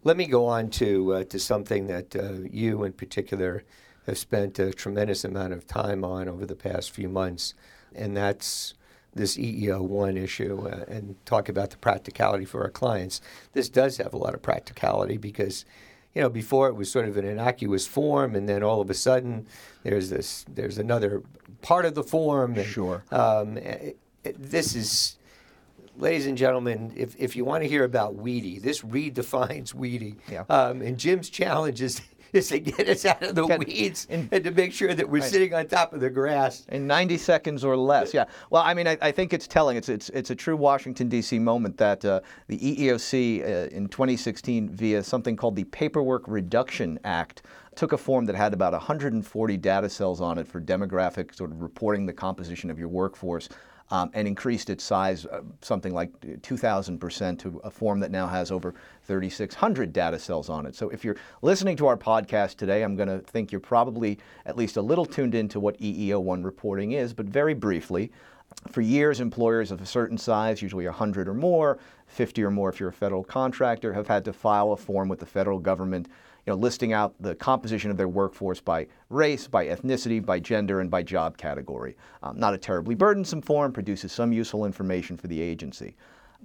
Let 0.05 0.17
me 0.17 0.27
go 0.27 0.47
on 0.47 0.71
to 0.71 1.15
uh, 1.15 1.25
to 1.25 1.39
something 1.39 1.87
that 1.89 2.17
uh, 2.17 2.49
you 2.51 2.85
in 2.85 2.93
particular 2.93 3.65
have 4.09 4.19
spent 4.19 4.59
a 4.59 4.73
tremendous 4.73 5.25
amount 5.25 5.53
of 5.53 5.67
time 5.67 6.05
on 6.05 6.29
over 6.29 6.45
the 6.45 6.57
past 6.57 6.91
few 6.91 7.09
months, 7.09 7.55
and 7.95 8.17
that's 8.17 8.75
this 9.15 9.37
EEO1 9.37 10.17
issue 10.17 10.69
uh, 10.69 10.85
and 10.89 11.15
talk 11.27 11.49
about 11.49 11.71
the 11.71 11.77
practicality 11.77 12.45
for 12.45 12.63
our 12.63 12.71
clients. 12.71 13.21
This 13.53 13.69
does 13.69 13.97
have 13.99 14.15
a 14.15 14.17
lot 14.17 14.35
of 14.35 14.43
practicality 14.43 15.17
because, 15.17 15.65
you 16.15 16.23
know, 16.23 16.29
before 16.29 16.69
it 16.69 16.75
was 16.75 16.91
sort 16.91 17.07
of 17.09 17.17
an 17.17 17.25
innocuous 17.25 17.87
form, 17.87 18.35
and 18.35 18.49
then 18.49 18.63
all 18.63 18.81
of 18.81 18.91
a 18.91 18.95
sudden 18.95 19.47
there's 19.83 20.11
this 20.11 20.45
there's 20.49 20.79
another 20.79 21.23
part 21.63 21.85
of 21.85 21.95
the 21.95 22.03
form. 22.03 22.55
And, 22.57 22.67
sure. 22.67 23.05
Um, 23.11 23.59
it, 23.59 23.99
it, 24.25 24.37
this 24.43 24.75
is. 24.75 25.17
Ladies 25.97 26.27
and 26.27 26.39
gentlemen, 26.39 26.93
if, 26.95 27.17
if 27.19 27.35
you 27.35 27.45
want 27.45 27.65
to 27.65 27.69
hear 27.69 27.83
about 27.83 28.15
Weedy, 28.15 28.61
this 28.61 28.83
redefines 28.83 29.75
Weedy. 29.75 30.15
Yeah. 30.31 30.45
Um, 30.49 30.81
and 30.81 30.97
Jim's 30.97 31.29
challenge 31.29 31.83
is 31.83 32.01
is 32.33 32.49
to 32.49 32.59
get 32.61 32.89
us 32.89 33.05
out 33.05 33.23
of 33.23 33.35
the 33.35 33.47
weeds 33.47 34.07
in- 34.11 34.29
and 34.33 34.45
to 34.45 34.51
make 34.51 34.73
sure 34.73 34.95
that 34.95 35.09
we're 35.09 35.21
Right. 35.23 35.31
sitting 35.31 35.55
on 35.55 35.67
top 35.67 35.93
of 35.93 36.01
the 36.01 36.11
grass. 36.11 36.67
In 36.71 36.87
90 36.87 37.17
seconds 37.19 37.65
or 37.65 37.77
less, 37.77 38.13
yeah. 38.15 38.25
Well, 38.51 38.63
I 38.63 38.75
mean, 38.75 38.87
I, 38.87 38.97
I 39.01 39.13
think 39.13 39.33
it's 39.33 39.47
telling. 39.47 39.77
It's, 39.77 39.89
it's, 39.89 40.09
it's 40.11 40.31
a 40.31 40.35
true 40.35 40.57
Washington, 40.57 41.09
D.C. 41.09 41.39
moment 41.39 41.77
that 41.79 42.05
uh, 42.05 42.21
the 42.49 42.59
EEOC 42.59 43.43
uh, 43.43 43.69
in 43.69 43.89
2016, 43.89 44.69
via 44.71 45.03
something 45.03 45.37
called 45.37 45.57
the 45.57 45.65
Paperwork 45.65 46.25
Reduction 46.27 46.99
Act, 47.05 47.43
took 47.75 47.93
a 47.93 47.99
form 47.99 48.25
that 48.27 48.35
had 48.35 48.53
about 48.53 48.73
140 48.73 49.57
data 49.57 49.89
cells 49.89 50.21
on 50.21 50.37
it 50.39 50.49
for 50.49 50.61
demographic 50.61 51.35
sort 51.35 51.51
of 51.53 51.63
reporting 51.63 52.07
the 52.07 52.13
composition 52.13 52.71
of 52.71 52.79
your 52.79 52.89
workforce. 52.89 53.49
Um, 53.91 54.11
and 54.13 54.29
increased 54.29 54.69
its 54.69 54.85
size 54.85 55.25
uh, 55.25 55.41
something 55.63 55.95
like 55.95 56.13
2,000% 56.21 57.39
to 57.39 57.59
a 57.65 57.71
form 57.71 58.01
that 58.01 58.11
now 58.11 58.27
has 58.27 58.51
over 58.51 58.75
3,600 59.05 59.95
data 59.95 60.19
cells 60.19 60.51
on 60.51 60.67
it. 60.67 60.75
So 60.75 60.91
if 60.91 61.07
you're 61.07 61.17
listening 61.41 61.75
to 61.79 61.87
our 61.87 61.97
podcast 61.97 62.57
today, 62.57 62.83
I'm 62.83 62.97
going 62.97 63.09
to 63.09 63.21
think 63.21 63.51
you're 63.51 63.63
probably 63.63 64.19
at 64.45 64.59
least 64.59 64.77
a 64.77 64.83
little 64.83 65.07
tuned 65.07 65.35
into 65.35 65.59
what 65.59 65.79
EEO1 65.79 66.45
reporting 66.45 66.93
is, 66.93 67.15
but 67.15 67.25
very 67.25 67.55
briefly. 67.55 68.13
For 68.71 68.81
years, 68.81 69.21
employers 69.21 69.71
of 69.71 69.81
a 69.81 69.87
certain 69.87 70.19
size, 70.19 70.61
usually 70.61 70.85
100 70.87 71.29
or 71.29 71.35
more, 71.35 71.79
50 72.07 72.43
or 72.43 72.51
more 72.51 72.69
if 72.69 72.81
you're 72.81 72.89
a 72.89 72.93
federal 72.93 73.23
contractor, 73.23 73.93
have 73.93 74.09
had 74.09 74.25
to 74.25 74.33
file 74.33 74.73
a 74.73 74.77
form 74.77 75.09
with 75.09 75.21
the 75.21 75.27
federal 75.27 75.59
government 75.59 76.09
you 76.49 76.55
know, 76.55 76.59
listing 76.59 76.95
out 76.95 77.15
the 77.21 77.35
composition 77.35 77.91
of 77.91 77.99
their 77.99 78.09
workforce 78.09 78.59
by 78.59 78.87
race, 79.11 79.47
by 79.47 79.67
ethnicity, 79.67 80.25
by 80.25 80.41
gender, 80.41 80.81
and 80.81 80.91
by 80.91 81.03
job 81.03 81.37
category. 81.37 81.95
Um, 82.23 82.41
not 82.41 82.55
a 82.55 82.59
terribly 82.59 82.95
burdensome 82.95 83.43
form, 83.43 83.71
produces 83.71 84.13
some 84.13 84.33
useful 84.33 84.65
information 84.65 85.19
for 85.19 85.27
the 85.27 85.39
agency. 85.43 85.95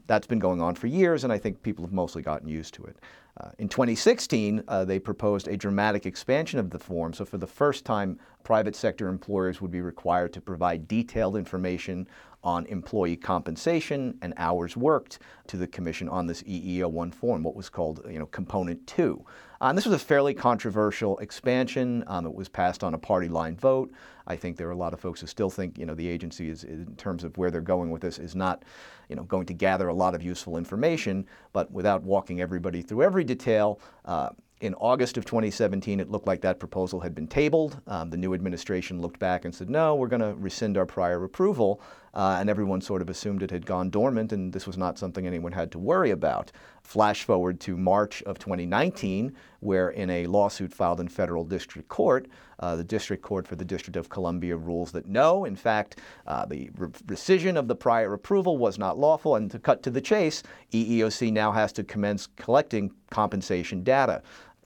That's 0.08 0.28
been 0.28 0.40
going 0.40 0.62
on 0.62 0.76
for 0.76 0.88
years, 0.88 1.24
and 1.24 1.32
I 1.32 1.38
think 1.38 1.64
people 1.64 1.86
have 1.86 1.94
mostly 1.94 2.22
gotten 2.22 2.50
used 2.50 2.74
to 2.74 2.84
it. 2.84 2.98
Uh, 3.40 3.52
in 3.60 3.70
2016, 3.70 4.62
uh, 4.68 4.84
they 4.84 5.00
proposed 5.00 5.48
a 5.48 5.56
dramatic 5.56 6.06
expansion 6.06 6.60
of 6.60 6.70
the 6.70 6.80
form. 6.80 7.14
So, 7.14 7.24
for 7.24 7.38
the 7.38 7.48
first 7.48 7.86
time, 7.86 8.20
private 8.44 8.76
sector 8.76 9.08
employers 9.08 9.62
would 9.62 9.72
be 9.72 9.80
required 9.80 10.34
to 10.34 10.42
provide 10.42 10.86
detailed 10.86 11.38
information 11.38 12.10
on 12.44 12.66
employee 12.66 13.16
compensation 13.16 14.18
and 14.22 14.34
hours 14.38 14.76
worked 14.76 15.20
to 15.48 15.58
the 15.58 15.68
commission 15.68 16.10
on 16.10 16.28
this 16.28 16.44
EEO1 16.44 17.14
form, 17.14 17.44
what 17.44 17.56
was 17.56 17.70
called, 17.70 18.06
you 18.10 18.20
know, 18.20 18.26
Component 18.26 18.86
2. 18.88 19.24
Uh, 19.62 19.68
and 19.68 19.78
this 19.78 19.86
was 19.86 19.94
a 19.94 20.00
fairly 20.00 20.34
controversial 20.34 21.18
expansion. 21.20 22.04
Um, 22.08 22.26
it 22.26 22.34
was 22.34 22.50
passed 22.50 22.84
on 22.84 22.94
a 22.94 22.98
party 22.98 23.30
line 23.30 23.56
vote. 23.56 23.92
I 24.28 24.36
think 24.36 24.58
there 24.58 24.68
are 24.68 24.72
a 24.72 24.78
lot 24.78 24.94
of 24.94 25.00
folks 25.00 25.22
who 25.22 25.28
still 25.28 25.50
think, 25.50 25.78
you 25.78 25.86
know, 25.86 25.96
the 25.96 26.08
agency 26.08 26.50
is, 26.50 26.66
in 26.66 26.96
terms 26.98 27.24
of 27.24 27.38
where 27.38 27.50
they're 27.50 27.62
going 27.62 27.90
with 27.90 28.02
this, 28.02 28.20
is 28.20 28.36
not, 28.36 28.64
you 29.08 29.16
know, 29.16 29.24
going 29.24 29.46
to 29.46 29.54
gather 29.54 29.88
a 29.88 29.94
lot 29.94 30.16
of 30.16 30.22
useful 30.22 30.58
information. 30.58 31.26
But 31.54 31.72
without 31.72 32.04
walking 32.04 32.42
everybody 32.42 32.82
through 32.82 33.04
every 33.04 33.24
detail, 33.24 33.80
uh, 34.06 34.30
In 34.62 34.74
August 34.76 35.18
of 35.18 35.26
2017, 35.26 36.00
it 36.00 36.10
looked 36.10 36.26
like 36.28 36.40
that 36.42 36.58
proposal 36.58 37.02
had 37.02 37.14
been 37.14 37.28
tabled. 37.28 37.82
Um, 37.86 38.10
the 38.10 38.18
new 38.18 38.34
administration 38.34 39.02
looked 39.02 39.20
back 39.20 39.44
and 39.44 39.54
said, 39.54 39.70
no, 39.70 39.96
we're 39.96 40.08
going 40.08 40.22
to 40.22 40.36
rescind 40.36 40.78
our 40.78 40.86
prior 40.86 41.24
approval. 41.26 41.82
Uh, 42.14 42.38
and 42.40 42.50
everyone 42.50 42.80
sort 42.80 43.02
of 43.02 43.10
assumed 43.10 43.42
it 43.42 43.50
had 43.50 43.66
gone 43.66 43.90
dormant 43.90 44.32
and 44.32 44.54
this 44.54 44.68
was 44.68 44.78
not 44.78 45.00
something 45.00 45.26
anyone 45.26 45.52
had 45.52 45.72
to 45.72 45.80
worry 45.80 46.12
about. 46.12 46.52
Flash 46.82 47.24
forward 47.24 47.60
to 47.62 47.76
March 47.76 48.22
of 48.24 48.38
2019, 48.38 49.36
where 49.62 49.90
in 49.90 50.10
a 50.10 50.28
lawsuit 50.28 50.74
filed 50.74 51.00
in 51.00 51.08
federal 51.08 51.44
district 51.44 51.88
court, 51.88 52.28
uh, 52.60 52.76
the 52.76 52.84
district 52.84 53.24
court 53.24 53.48
for 53.48 53.56
the 53.56 53.66
District 53.66 53.98
of 53.98 54.10
Columbia 54.10 54.56
rules 54.56 54.92
that 54.92 55.06
no, 55.06 55.44
in 55.44 55.56
fact, 55.56 56.00
uh, 56.28 56.46
the 56.46 56.70
re- 56.78 56.88
rescission 57.08 57.58
of 57.58 57.68
the 57.68 57.76
prior 57.76 58.14
approval 58.14 58.58
was 58.58 58.78
not 58.78 58.98
lawful. 58.98 59.36
And 59.36 59.50
to 59.52 59.60
cut 59.60 59.84
to 59.84 59.90
the 59.90 60.00
chase, 60.00 60.44
EEOC 60.72 61.34
now 61.34 61.52
has 61.52 61.74
to 61.74 61.84
commence 61.84 62.28
collecting 62.38 62.92
compensation 63.10 63.84
data. 63.84 64.22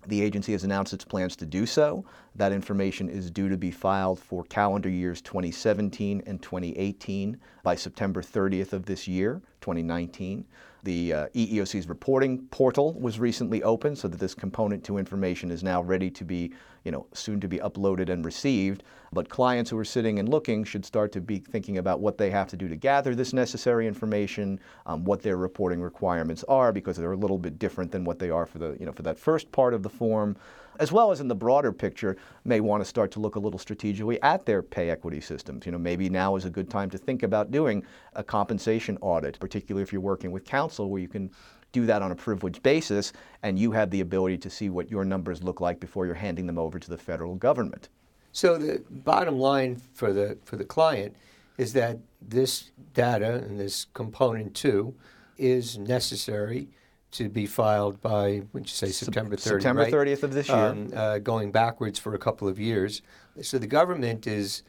The 0.08 0.22
agency 0.22 0.54
has 0.54 0.64
announced 0.64 0.94
its 0.94 1.04
plans 1.04 1.36
to 1.38 1.46
do 1.46 1.66
so. 1.66 2.06
That 2.36 2.54
information 2.54 3.10
is 3.10 3.30
due 3.30 3.50
to 3.50 3.58
be 3.58 3.72
filed 3.72 4.20
for 4.20 4.44
calendar 4.46 4.90
years 4.90 5.22
2017 5.22 6.24
and 6.26 6.42
2018 6.42 7.38
by 7.62 7.76
September 7.76 8.22
30th 8.22 8.72
of 8.72 8.86
this 8.86 9.08
year, 9.08 9.42
2019. 9.62 10.46
The 10.84 11.14
uh, 11.14 11.28
EEOC's 11.36 11.90
reporting 11.90 12.48
portal 12.48 12.94
was 12.94 13.20
recently 13.20 13.62
opened 13.64 13.98
so 13.98 14.08
that 14.08 14.20
this 14.20 14.34
component 14.34 14.86
to 14.86 14.98
information 14.98 15.52
is 15.52 15.62
now 15.62 15.82
ready 15.82 16.10
to 16.12 16.24
be, 16.24 16.54
you 16.88 16.92
know, 16.92 17.06
soon 17.12 17.42
to 17.42 17.50
be 17.50 17.58
uploaded 17.58 18.08
and 18.08 18.24
received. 18.24 18.82
But 19.12 19.28
clients 19.28 19.70
who 19.70 19.78
are 19.78 19.84
sitting 19.84 20.20
and 20.20 20.30
looking 20.30 20.64
should 20.64 20.86
start 20.86 21.12
to 21.12 21.22
be 21.22 21.38
thinking 21.38 21.80
about 21.80 22.00
what 22.00 22.18
they 22.18 22.30
have 22.30 22.48
to 22.48 22.56
do 22.56 22.70
to 22.70 22.78
gather 22.78 23.14
this 23.14 23.34
necessary 23.34 23.88
information, 23.88 24.58
um, 24.86 25.04
what 25.04 25.22
their 25.22 25.36
reporting 25.36 25.82
requirements 25.82 26.46
are, 26.48 26.72
because 26.72 26.96
they're 26.96 27.12
a 27.12 27.18
little 27.18 27.38
bit 27.38 27.60
different 27.60 27.92
than 27.92 28.06
what 28.06 28.20
they 28.20 28.30
are 28.30 28.46
for 28.46 28.60
the, 28.60 28.78
you 28.80 28.86
know, 28.86 28.94
for 28.94 29.04
that 29.04 29.20
first 29.20 29.52
part 29.52 29.74
of 29.74 29.84
the 29.84 29.90
form 29.90 30.38
as 30.80 30.92
well 30.92 31.12
as 31.12 31.20
in 31.20 31.28
the 31.28 31.36
broader 31.36 31.72
picture, 31.72 32.16
may 32.46 32.60
want 32.60 32.82
to 32.82 32.86
start 32.86 33.10
to 33.12 33.20
look 33.20 33.36
a 33.36 33.40
little 33.40 33.58
strategically 33.58 34.22
at 34.22 34.46
their 34.46 34.62
pay 34.62 34.92
equity 34.92 35.20
systems. 35.20 35.66
You 35.66 35.72
know, 35.72 35.80
maybe 35.80 36.08
now 36.08 36.36
is 36.36 36.46
a 36.46 36.52
good 36.52 36.70
time 36.70 36.92
to 36.92 37.00
think 37.00 37.24
about 37.24 37.50
doing 37.50 37.84
a 38.14 38.24
compensation 38.24 38.96
audit, 39.02 39.40
particularly 39.40 39.82
if 39.82 39.92
you're 39.92 40.02
working 40.02 40.32
with 40.32 40.46
counsel 40.46 40.92
where 40.92 41.02
you 41.02 41.08
can 41.08 41.32
do 41.78 41.86
that 41.86 42.02
on 42.02 42.12
a 42.12 42.16
privileged 42.16 42.64
basis 42.64 43.14
and 43.44 43.60
you 43.60 43.72
have 43.72 43.90
the 43.92 44.02
ability 44.02 44.38
to 44.40 44.50
see 44.50 44.70
what 44.70 44.90
your 44.90 45.06
numbers 45.06 45.44
look 45.44 45.62
like 45.62 45.80
before 45.80 46.06
you're 46.06 46.16
handing 46.16 46.48
them 46.48 46.58
over 46.58 46.80
to 46.80 46.90
the 46.90 46.98
federal 46.98 47.36
government. 47.36 47.90
So 48.32 48.58
the 48.58 48.84
bottom 48.90 49.40
line 49.40 49.82
for 49.94 50.14
the 50.14 50.38
for 50.44 50.58
the 50.58 50.66
client 50.66 51.16
is 51.58 51.74
that 51.74 51.98
this 52.22 52.72
data 52.94 53.36
and 53.46 53.60
this 53.60 53.86
component 53.94 54.56
two 54.56 54.94
is 55.38 55.78
necessary 55.78 56.68
to 57.10 57.30
be 57.30 57.46
filed 57.46 58.02
by, 58.02 58.44
would 58.54 58.64
you 58.64 58.76
say, 58.84 58.90
September 58.90 59.36
30th? 59.36 59.40
September 59.40 59.82
right? 59.84 59.94
30th 59.94 60.24
of 60.24 60.34
this 60.34 60.50
year. 60.50 60.58
Um, 60.58 60.92
uh, 60.96 61.20
going 61.20 61.52
backwards 61.52 61.98
for 61.98 62.14
a 62.14 62.20
couple 62.20 62.48
of 62.48 62.60
years. 62.60 63.02
So 63.42 63.58
the 63.58 63.68
government 63.68 64.28
is 64.28 64.64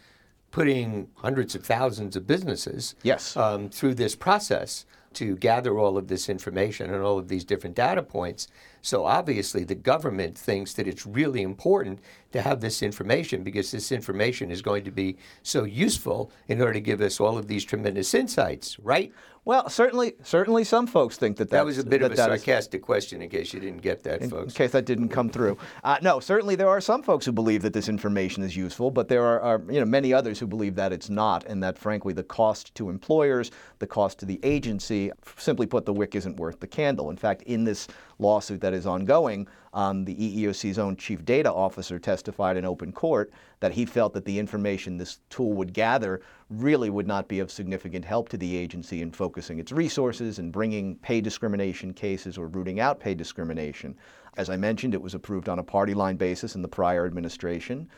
putting 0.50 1.08
hundreds 1.16 1.54
of 1.54 1.64
thousands 1.64 2.16
of 2.16 2.26
businesses 2.26 2.94
yes. 3.02 3.36
um, 3.36 3.68
through 3.68 3.94
this 3.94 4.14
process 4.14 4.86
to 5.18 5.36
gather 5.36 5.78
all 5.78 5.98
of 5.98 6.06
this 6.06 6.28
information 6.28 6.94
and 6.94 7.02
all 7.02 7.18
of 7.18 7.28
these 7.28 7.44
different 7.44 7.74
data 7.74 8.02
points. 8.02 8.46
So 8.82 9.04
obviously, 9.04 9.64
the 9.64 9.74
government 9.74 10.36
thinks 10.36 10.74
that 10.74 10.86
it's 10.86 11.06
really 11.06 11.42
important 11.42 12.00
to 12.32 12.42
have 12.42 12.60
this 12.60 12.82
information 12.82 13.42
because 13.42 13.70
this 13.70 13.90
information 13.90 14.50
is 14.50 14.62
going 14.62 14.84
to 14.84 14.90
be 14.90 15.16
so 15.42 15.64
useful 15.64 16.30
in 16.46 16.60
order 16.60 16.74
to 16.74 16.80
give 16.80 17.00
us 17.00 17.20
all 17.20 17.38
of 17.38 17.48
these 17.48 17.64
tremendous 17.64 18.14
insights, 18.14 18.78
right? 18.80 19.12
Well, 19.48 19.70
certainly, 19.70 20.12
certainly, 20.22 20.62
some 20.62 20.86
folks 20.86 21.16
think 21.16 21.38
that 21.38 21.48
that 21.48 21.64
was 21.64 21.78
a 21.78 21.84
bit 21.84 22.00
that 22.00 22.06
of 22.06 22.12
a 22.12 22.16
sarcastic 22.16 22.82
is, 22.82 22.84
question, 22.84 23.22
in 23.22 23.30
case 23.30 23.54
you 23.54 23.60
didn't 23.60 23.80
get 23.80 24.02
that, 24.02 24.20
in, 24.20 24.28
folks. 24.28 24.52
In 24.52 24.56
case 24.58 24.72
that 24.72 24.84
didn't 24.84 25.08
come 25.08 25.30
through, 25.30 25.56
uh, 25.84 25.96
no, 26.02 26.20
certainly 26.20 26.54
there 26.54 26.68
are 26.68 26.82
some 26.82 27.02
folks 27.02 27.24
who 27.24 27.32
believe 27.32 27.62
that 27.62 27.72
this 27.72 27.88
information 27.88 28.42
is 28.42 28.54
useful, 28.54 28.90
but 28.90 29.08
there 29.08 29.24
are, 29.24 29.40
are, 29.40 29.62
you 29.70 29.80
know 29.80 29.86
many 29.86 30.12
others 30.12 30.38
who 30.38 30.46
believe 30.46 30.74
that 30.74 30.92
it's 30.92 31.08
not, 31.08 31.46
and 31.46 31.62
that 31.62 31.78
frankly 31.78 32.12
the 32.12 32.22
cost 32.22 32.74
to 32.74 32.90
employers, 32.90 33.50
the 33.78 33.86
cost 33.86 34.18
to 34.18 34.26
the 34.26 34.38
agency, 34.42 35.10
simply 35.38 35.66
put, 35.66 35.86
the 35.86 35.94
wick 35.94 36.14
isn't 36.14 36.36
worth 36.36 36.60
the 36.60 36.66
candle. 36.66 37.08
In 37.08 37.16
fact, 37.16 37.40
in 37.44 37.64
this 37.64 37.88
lawsuit 38.18 38.60
that 38.60 38.74
is 38.74 38.86
ongoing, 38.86 39.46
um, 39.74 40.04
the 40.04 40.14
EEOC's 40.14 40.78
own 40.78 40.96
chief 40.96 41.24
data 41.24 41.52
officer 41.52 41.98
testified 41.98 42.56
in 42.56 42.64
open 42.64 42.92
court 42.92 43.30
that 43.60 43.72
he 43.72 43.84
felt 43.84 44.12
that 44.14 44.24
the 44.24 44.38
information 44.38 44.96
this 44.96 45.20
tool 45.30 45.52
would 45.52 45.72
gather 45.72 46.20
really 46.50 46.90
would 46.90 47.06
not 47.06 47.28
be 47.28 47.40
of 47.40 47.50
significant 47.50 48.04
help 48.04 48.28
to 48.28 48.36
the 48.36 48.56
agency 48.56 49.02
in 49.02 49.12
focusing 49.12 49.58
its 49.58 49.72
resources 49.72 50.38
and 50.38 50.52
bringing 50.52 50.96
pay 50.96 51.20
discrimination 51.20 51.92
cases 51.92 52.38
or 52.38 52.48
rooting 52.48 52.80
out 52.80 52.98
pay 52.98 53.14
discrimination. 53.14 53.94
As 54.36 54.50
I 54.50 54.56
mentioned, 54.56 54.94
it 54.94 55.02
was 55.02 55.14
approved 55.14 55.48
on 55.48 55.58
a 55.58 55.64
party 55.64 55.94
line 55.94 56.16
basis 56.16 56.54
in 56.54 56.62
the 56.62 56.68
prior 56.68 57.06
administration. 57.06 57.88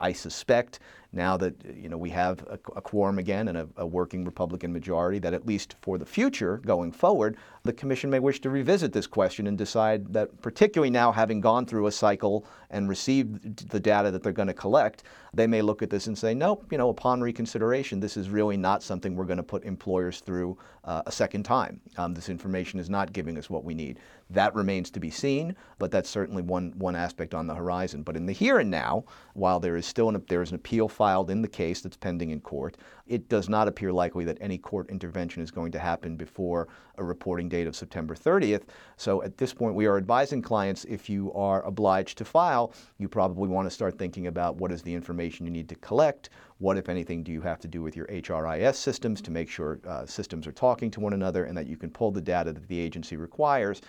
I 0.00 0.12
suspect 0.12 0.80
now 1.12 1.36
that 1.36 1.54
you 1.74 1.88
know 1.88 1.96
we 1.96 2.10
have 2.10 2.40
a, 2.48 2.58
a 2.76 2.80
quorum 2.80 3.18
again 3.18 3.48
and 3.48 3.58
a, 3.58 3.68
a, 3.76 3.86
working 3.86 4.24
Republican 4.24 4.72
majority, 4.72 5.18
that 5.18 5.34
at 5.34 5.46
least 5.46 5.76
for 5.82 5.98
the 5.98 6.06
future 6.06 6.58
going 6.58 6.92
forward, 6.92 7.36
the 7.64 7.72
commission 7.72 8.10
may 8.10 8.18
wish 8.18 8.40
to 8.40 8.50
revisit 8.50 8.92
this 8.92 9.06
question 9.06 9.46
and 9.46 9.58
decide 9.58 10.12
that, 10.12 10.40
particularly 10.40 10.90
now 10.90 11.10
having 11.10 11.40
gone 11.40 11.66
through 11.66 11.86
a 11.86 11.92
cycle 11.92 12.46
and 12.70 12.88
received 12.88 13.68
the 13.70 13.80
data 13.80 14.10
that 14.10 14.22
they're 14.22 14.32
going 14.32 14.48
to 14.48 14.54
collect, 14.54 15.02
they 15.34 15.46
may 15.46 15.62
look 15.62 15.82
at 15.82 15.90
this 15.90 16.06
and 16.06 16.16
say, 16.16 16.34
nope, 16.34 16.64
you 16.70 16.78
know, 16.78 16.88
upon 16.88 17.20
reconsideration, 17.20 18.00
this 18.00 18.16
is 18.16 18.30
really 18.30 18.56
not 18.56 18.82
something 18.82 19.14
we're 19.14 19.24
going 19.24 19.36
to 19.36 19.42
put 19.42 19.64
employers 19.64 20.20
through 20.20 20.56
uh, 20.84 21.02
a 21.06 21.12
second 21.12 21.42
time. 21.42 21.80
Um, 21.98 22.14
this 22.14 22.28
information 22.28 22.80
is 22.80 22.88
not 22.88 23.12
giving 23.12 23.36
us 23.36 23.50
what 23.50 23.64
we 23.64 23.74
need. 23.74 23.98
That 24.30 24.54
remains 24.54 24.90
to 24.92 25.00
be 25.00 25.10
seen, 25.10 25.54
but 25.78 25.90
that's 25.90 26.08
certainly 26.08 26.42
one 26.42 26.72
one 26.78 26.96
aspect 26.96 27.34
on 27.34 27.46
the 27.46 27.54
horizon. 27.54 28.02
But 28.02 28.16
in 28.16 28.26
the 28.26 28.32
here 28.32 28.58
and 28.58 28.70
now, 28.70 29.04
while 29.34 29.60
there 29.60 29.76
is 29.76 29.86
still 29.86 30.08
an, 30.08 30.22
there 30.28 30.42
is 30.42 30.50
an 30.50 30.56
appeal 30.56 30.88
filed 31.00 31.30
in 31.30 31.40
the 31.40 31.48
case 31.48 31.80
that's 31.80 31.96
pending 31.96 32.28
in 32.28 32.38
court. 32.42 32.76
It 33.06 33.30
does 33.30 33.48
not 33.48 33.66
appear 33.66 33.90
likely 33.90 34.26
that 34.26 34.36
any 34.38 34.58
court 34.58 34.90
intervention 34.90 35.42
is 35.42 35.50
going 35.50 35.72
to 35.72 35.78
happen 35.78 36.14
before 36.14 36.68
a 36.98 37.02
reporting 37.02 37.48
date 37.48 37.66
of 37.66 37.74
September 37.74 38.14
30th. 38.14 38.64
So 38.98 39.22
at 39.22 39.38
this 39.38 39.54
point, 39.54 39.74
we 39.74 39.86
are 39.86 39.96
advising 39.96 40.42
clients 40.42 40.84
if 40.84 41.08
you 41.08 41.32
are 41.32 41.62
obliged 41.64 42.18
to 42.18 42.26
file, 42.26 42.74
you 42.98 43.08
probably 43.08 43.48
want 43.48 43.64
to 43.64 43.70
start 43.70 43.96
thinking 43.96 44.26
about 44.26 44.56
what 44.56 44.70
is 44.70 44.82
the 44.82 44.92
information 44.92 45.46
you 45.46 45.52
need 45.52 45.70
to 45.70 45.74
collect. 45.76 46.28
What, 46.58 46.76
if 46.76 46.90
anything, 46.90 47.22
do 47.22 47.32
you 47.32 47.40
have 47.40 47.60
to 47.60 47.68
do 47.68 47.80
with 47.80 47.96
your 47.96 48.06
HRIS 48.08 48.74
systems 48.74 49.22
to 49.22 49.30
make 49.30 49.48
sure 49.48 49.80
uh, 49.88 50.04
systems 50.04 50.46
are 50.46 50.52
talking 50.52 50.90
to 50.90 51.00
one 51.00 51.14
another 51.14 51.44
and 51.44 51.56
that 51.56 51.66
you 51.66 51.78
can 51.78 51.88
pull 51.88 52.10
the 52.10 52.20
data 52.20 52.52
that 52.52 52.68
the 52.68 52.78
agency 52.78 53.16
requires? 53.16 53.80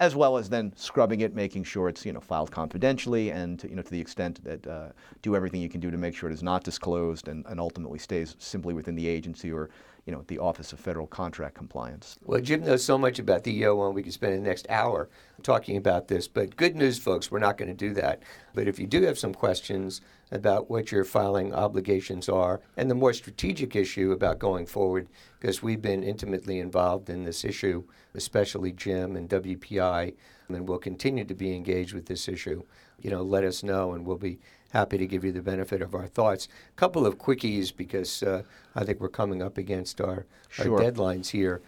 As 0.00 0.14
well 0.14 0.36
as 0.36 0.48
then 0.48 0.72
scrubbing 0.76 1.20
it, 1.20 1.34
making 1.34 1.64
sure 1.64 1.88
it's 1.88 2.06
you 2.06 2.12
know 2.12 2.20
filed 2.20 2.50
confidentially, 2.50 3.30
and 3.30 3.58
to, 3.58 3.68
you 3.68 3.76
know 3.76 3.82
to 3.82 3.90
the 3.90 4.00
extent 4.00 4.42
that 4.44 4.66
uh, 4.66 4.88
do 5.22 5.34
everything 5.34 5.60
you 5.60 5.68
can 5.68 5.80
do 5.80 5.90
to 5.90 5.96
make 5.96 6.14
sure 6.14 6.30
it 6.30 6.34
is 6.34 6.42
not 6.42 6.64
disclosed 6.64 7.28
and, 7.28 7.44
and 7.46 7.58
ultimately 7.58 7.98
stays 7.98 8.36
simply 8.38 8.74
within 8.74 8.94
the 8.94 9.06
agency 9.06 9.50
or 9.50 9.70
you 10.06 10.12
know 10.12 10.24
the 10.28 10.38
Office 10.38 10.72
of 10.72 10.80
Federal 10.80 11.06
Contract 11.06 11.54
Compliance. 11.54 12.18
Well, 12.24 12.40
Jim 12.40 12.64
knows 12.64 12.84
so 12.84 12.96
much 12.96 13.18
about 13.18 13.44
the 13.44 13.62
EO1, 13.62 13.92
we 13.92 14.02
could 14.02 14.12
spend 14.12 14.34
the 14.34 14.48
next 14.48 14.66
hour 14.70 15.08
talking 15.42 15.76
about 15.76 16.08
this. 16.08 16.28
But 16.28 16.56
good 16.56 16.76
news, 16.76 16.98
folks, 16.98 17.30
we're 17.30 17.40
not 17.40 17.58
going 17.58 17.68
to 17.68 17.74
do 17.74 17.92
that. 17.94 18.22
But 18.54 18.68
if 18.68 18.78
you 18.78 18.86
do 18.86 19.02
have 19.02 19.18
some 19.18 19.34
questions 19.34 20.00
about 20.30 20.70
what 20.70 20.92
your 20.92 21.04
filing 21.04 21.54
obligations 21.54 22.28
are 22.28 22.60
and 22.76 22.90
the 22.90 22.94
more 22.94 23.12
strategic 23.12 23.74
issue 23.74 24.12
about 24.12 24.38
going 24.38 24.66
forward, 24.66 25.08
because 25.40 25.62
we've 25.62 25.82
been 25.82 26.02
intimately 26.02 26.58
involved 26.60 27.08
in 27.08 27.24
this 27.24 27.44
issue, 27.44 27.84
especially 28.14 28.72
Jim 28.72 29.16
and 29.16 29.28
WPI, 29.28 30.14
and 30.48 30.68
we'll 30.68 30.78
continue 30.78 31.24
to 31.24 31.34
be 31.34 31.54
engaged 31.54 31.94
with 31.94 32.06
this 32.06 32.28
issue. 32.28 32.62
You 33.00 33.10
know, 33.10 33.22
let 33.22 33.44
us 33.44 33.62
know, 33.62 33.92
and 33.92 34.04
we'll 34.04 34.16
be 34.16 34.38
happy 34.72 34.98
to 34.98 35.06
give 35.06 35.24
you 35.24 35.32
the 35.32 35.42
benefit 35.42 35.82
of 35.82 35.94
our 35.94 36.06
thoughts. 36.06 36.48
A 36.70 36.76
couple 36.76 37.06
of 37.06 37.18
quickies 37.18 37.74
because 37.74 38.22
uh, 38.22 38.42
I 38.74 38.84
think 38.84 39.00
we're 39.00 39.08
coming 39.08 39.42
up 39.42 39.56
against 39.58 40.00
our, 40.00 40.26
sure. 40.48 40.74
our 40.74 40.90
deadlines 40.90 41.30
here. 41.30 41.62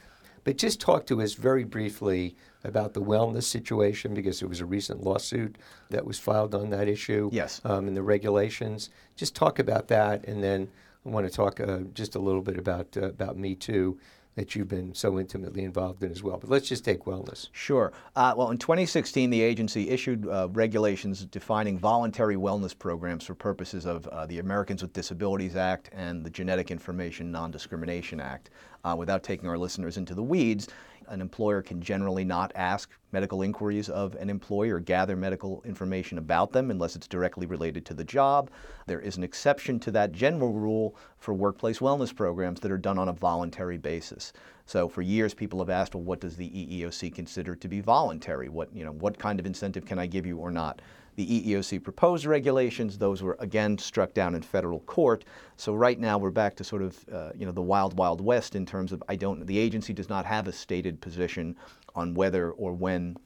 But 0.45 0.57
just 0.57 0.81
talk 0.81 1.07
to 1.07 1.21
us 1.23 1.35
very 1.35 1.65
briefly 1.65 2.37
about 2.65 2.95
the 2.95 3.03
wellness 3.03 3.45
situation 3.45 4.15
because 4.15 4.41
there 4.41 4.49
was 4.49 4.61
a 4.61 4.67
recent 4.67 5.03
lawsuit 5.03 5.57
that 5.91 6.05
was 6.05 6.19
filed 6.19 6.55
on 6.55 6.71
that 6.71 6.89
issue. 6.89 7.31
Yes. 7.33 7.61
Um, 7.65 7.89
and 7.89 7.97
the 7.97 8.03
regulations. 8.03 8.91
Just 9.17 9.35
talk 9.35 9.59
about 9.59 9.89
that, 9.89 10.27
and 10.27 10.43
then 10.43 10.69
I 11.05 11.09
want 11.09 11.27
to 11.27 11.33
talk 11.33 11.61
uh, 11.61 11.81
just 11.95 12.15
a 12.15 12.19
little 12.19 12.43
bit 12.43 12.59
about 12.59 12.97
uh, 12.97 13.09
about 13.09 13.37
Me 13.37 13.55
Too 13.55 13.99
that 14.37 14.55
you've 14.55 14.69
been 14.69 14.95
so 14.95 15.19
intimately 15.19 15.65
involved 15.65 16.03
in 16.03 16.11
as 16.11 16.23
well. 16.23 16.39
But 16.39 16.51
let's 16.51 16.69
just 16.69 16.85
take 16.85 17.05
wellness. 17.05 17.49
Sure. 17.53 17.93
Uh, 18.15 18.33
well, 18.37 18.51
in 18.51 18.59
2016, 18.59 19.29
the 19.29 19.43
agency 19.43 19.91
issued 19.91 20.27
uh, 20.29 20.49
regulations 20.53 21.25
defining 21.27 21.79
voluntary 21.79 22.37
wellness 22.37 22.77
programs 22.79 23.25
for 23.25 23.35
purposes 23.35 23.87
of 23.87 24.07
uh, 24.07 24.27
the 24.27 24.39
Americans 24.39 24.83
with 24.83 24.93
Disabilities 24.93 25.57
Act 25.57 25.91
and 25.93 26.25
the 26.25 26.31
Genetic 26.31 26.71
Information 26.71 27.33
Non 27.33 27.51
Discrimination 27.51 28.21
Act. 28.21 28.51
Uh, 28.85 28.95
without 28.99 29.23
taking 29.23 29.49
our 29.49 29.59
listeners 29.59 29.97
into 29.97 30.15
the 30.15 30.23
weeds, 30.23 30.69
an 31.09 31.21
employer 31.21 31.61
can 31.61 31.83
generally 31.83 32.25
not 32.25 32.53
ask 32.55 32.91
medical 33.13 33.43
inquiries 33.43 33.89
of 33.89 34.15
an 34.17 34.31
employee 34.31 34.71
or 34.71 34.81
gather 34.81 35.17
medical 35.17 35.63
information 35.65 36.19
about 36.19 36.53
them 36.53 36.71
unless 36.71 36.97
it's 36.97 37.09
directly 37.09 37.47
related 37.47 37.85
to 37.87 37.95
the 37.95 38.05
job. 38.05 38.51
There 38.87 39.01
is 39.01 39.17
an 39.17 39.25
exception 39.25 39.79
to 39.81 39.91
that 39.93 40.13
general 40.13 40.53
rule 40.53 40.97
for 41.19 41.35
workplace 41.35 41.79
wellness 41.79 42.15
programs 42.15 42.61
that 42.61 42.71
are 42.71 42.79
done 42.79 42.99
on 42.99 43.09
a 43.09 43.13
voluntary 43.13 43.79
basis. 43.79 44.33
So 44.67 44.89
for 44.89 45.03
years 45.03 45.35
people 45.35 45.59
have 45.59 45.71
asked, 45.71 45.95
well, 45.95 46.05
what 46.05 46.21
does 46.21 46.37
the 46.37 46.49
EEOC 46.49 47.15
consider 47.15 47.57
to 47.57 47.69
be 47.69 47.81
voluntary? 47.81 48.49
What, 48.49 48.75
you 48.75 48.85
know, 48.85 48.93
what 48.93 49.19
kind 49.19 49.41
of 49.41 49.47
incentive 49.47 49.85
can 49.85 49.99
I 49.99 50.07
give 50.07 50.27
you 50.27 50.39
or 50.39 50.51
not? 50.51 50.81
The 51.17 51.27
EEOC 51.27 51.83
proposed 51.83 52.25
regulations; 52.25 52.97
those 52.97 53.23
were 53.23 53.37
again 53.41 53.77
struck 53.77 54.15
down 54.15 54.35
in 54.35 54.43
federal 54.43 54.81
court. 54.81 55.25
So 55.57 55.75
right 55.75 55.99
now 55.99 56.17
we're 56.17 56.31
back 56.31 56.55
to 56.57 56.65
sort 56.65 56.83
of 56.83 57.05
uh, 57.13 57.31
you 57.35 57.45
know 57.45 57.53
the 57.53 57.61
wild 57.61 57.99
wild 57.99 58.21
west 58.21 58.55
in 58.55 58.65
terms 58.65 58.93
of 58.93 59.03
I 59.09 59.17
don't 59.17 59.45
the 59.47 59.59
agency 59.59 59.93
does 59.93 60.09
not 60.09 60.25
have 60.25 60.47
a 60.49 60.53
stated 60.53 61.01
position 61.01 61.57
on 61.95 62.15
whether 62.15 62.51
or 62.53 62.73
when 62.73 63.17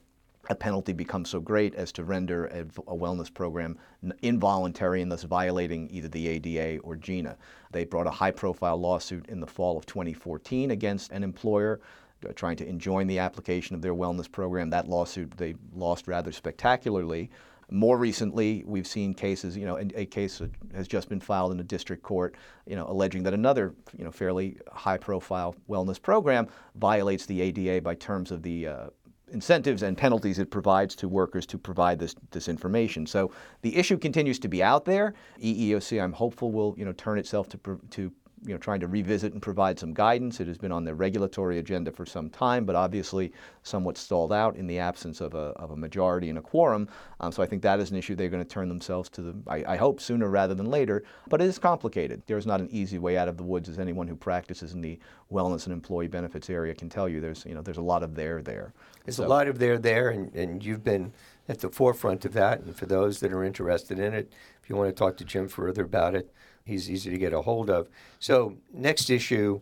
a 0.49 0.55
penalty 0.55 0.93
becomes 0.93 1.29
so 1.29 1.39
great 1.39 1.73
as 1.75 1.91
to 1.93 2.03
render 2.03 2.45
a, 2.47 2.59
a, 2.61 2.95
wellness 2.95 3.33
program 3.33 3.77
involuntary 4.21 5.01
and 5.01 5.11
thus 5.11 5.23
violating 5.23 5.89
either 5.89 6.07
the 6.07 6.27
ADA 6.27 6.79
or 6.81 6.95
GINA. 6.95 7.35
They 7.71 7.85
brought 7.85 8.07
a 8.07 8.11
high 8.11 8.31
profile 8.31 8.77
lawsuit 8.77 9.27
in 9.27 9.39
the 9.39 9.47
fall 9.47 9.77
of 9.77 9.85
2014 9.85 10.71
against 10.71 11.11
an 11.11 11.23
employer 11.23 11.81
uh, 12.27 12.31
trying 12.33 12.57
to 12.57 12.67
enjoin 12.67 13.07
the 13.07 13.19
application 13.19 13.75
of 13.75 13.81
their 13.81 13.93
wellness 13.93 14.31
program. 14.31 14.69
That 14.69 14.87
lawsuit 14.87 15.31
they 15.37 15.55
lost 15.73 16.07
rather 16.07 16.31
spectacularly. 16.31 17.29
More 17.71 17.97
recently, 17.97 18.63
we've 18.65 18.87
seen 18.87 19.13
cases, 19.13 19.57
you 19.57 19.65
know, 19.65 19.77
a, 19.77 20.05
case 20.05 20.41
has 20.73 20.87
just 20.87 21.09
been 21.09 21.19
filed 21.19 21.51
in 21.51 21.59
a 21.59 21.63
district 21.63 22.03
court, 22.03 22.35
you 22.65 22.75
know, 22.75 22.85
alleging 22.87 23.23
that 23.23 23.33
another, 23.33 23.73
you 23.97 24.03
know, 24.03 24.11
fairly 24.11 24.57
high-profile 24.71 25.55
wellness 25.69 26.01
program 26.01 26.47
violates 26.75 27.25
the 27.25 27.41
ADA 27.41 27.81
by 27.81 27.95
terms 27.95 28.31
of 28.31 28.43
the 28.43 28.67
uh, 28.67 28.87
incentives 29.31 29.83
and 29.83 29.97
penalties 29.97 30.39
it 30.39 30.51
provides 30.51 30.95
to 30.95 31.07
workers 31.07 31.45
to 31.47 31.57
provide 31.57 31.99
this, 31.99 32.15
this 32.31 32.47
information. 32.47 33.05
So 33.05 33.31
the 33.61 33.75
issue 33.75 33.97
continues 33.97 34.39
to 34.39 34.47
be 34.47 34.61
out 34.61 34.85
there. 34.85 35.13
EEOC, 35.41 36.01
I'm 36.01 36.13
hopeful, 36.13 36.51
will 36.51 36.75
you 36.77 36.85
know 36.85 36.93
turn 36.93 37.17
itself 37.17 37.49
to, 37.49 37.79
to 37.91 38.11
you 38.45 38.53
know, 38.53 38.57
trying 38.57 38.79
to 38.79 38.87
revisit 38.87 39.33
and 39.33 39.41
provide 39.41 39.79
some 39.79 39.93
guidance. 39.93 40.39
It 40.39 40.47
has 40.47 40.57
been 40.57 40.71
on 40.71 40.83
the 40.83 40.93
regulatory 40.93 41.59
agenda 41.59 41.91
for 41.91 42.05
some 42.05 42.29
time, 42.29 42.65
but 42.65 42.75
obviously 42.75 43.33
somewhat 43.63 43.97
stalled 43.97 44.31
out 44.31 44.55
in 44.55 44.67
the 44.67 44.79
absence 44.79 45.21
of 45.21 45.33
a, 45.33 45.53
of 45.57 45.71
a 45.71 45.75
majority 45.75 46.29
and 46.29 46.37
a 46.37 46.41
quorum. 46.41 46.87
Um, 47.19 47.31
so 47.31 47.41
I 47.41 47.45
think 47.45 47.61
that 47.63 47.79
is 47.79 47.91
an 47.91 47.97
issue 47.97 48.15
they're 48.15 48.29
going 48.29 48.43
to 48.43 48.49
turn 48.49 48.69
themselves 48.69 49.09
to, 49.09 49.21
the, 49.21 49.35
I, 49.47 49.73
I, 49.73 49.75
hope, 49.77 49.99
sooner 49.99 50.29
rather 50.29 50.53
than 50.53 50.67
later. 50.67 51.03
But 51.27 51.41
it 51.41 51.45
is 51.45 51.57
complicated. 51.57 52.21
There's 52.27 52.45
not 52.45 52.59
an 52.59 52.69
easy 52.71 52.99
way 52.99 53.17
out 53.17 53.27
of 53.27 53.37
the 53.37 53.43
woods, 53.43 53.69
as 53.69 53.79
anyone 53.79 54.07
who 54.07 54.15
practices 54.15 54.73
in 54.73 54.81
the 54.81 54.99
wellness 55.31 55.65
and 55.65 55.73
employee 55.73 56.07
benefits 56.07 56.49
area 56.49 56.75
can 56.75 56.89
tell 56.89 57.09
you. 57.09 57.21
There's, 57.21 57.45
you 57.45 57.55
know, 57.55 57.61
there's 57.61 57.77
a 57.77 57.81
lot 57.81 58.03
of 58.03 58.15
there 58.15 58.41
there. 58.41 58.73
There's 59.05 59.17
so, 59.17 59.25
a 59.25 59.27
lot 59.27 59.47
of 59.47 59.59
there 59.59 59.77
there, 59.77 60.09
and, 60.09 60.33
and 60.35 60.63
you've 60.63 60.83
been 60.83 61.13
at 61.47 61.59
the 61.59 61.69
forefront 61.69 62.25
of 62.25 62.33
that. 62.33 62.61
And 62.61 62.75
for 62.75 62.85
those 62.85 63.19
that 63.19 63.31
are 63.31 63.43
interested 63.43 63.99
in 63.99 64.13
it, 64.13 64.31
if 64.61 64.69
you 64.69 64.75
want 64.75 64.89
to 64.89 64.93
talk 64.93 65.17
to 65.17 65.25
Jim 65.25 65.47
further 65.47 65.83
about 65.83 66.15
it, 66.15 66.31
He's 66.65 66.89
easy 66.89 67.11
to 67.11 67.17
get 67.19 67.31
a 67.31 67.41
hold 67.41 67.69
of. 67.69 67.89
So, 68.19 68.57
next 68.73 69.11
issue, 69.11 69.61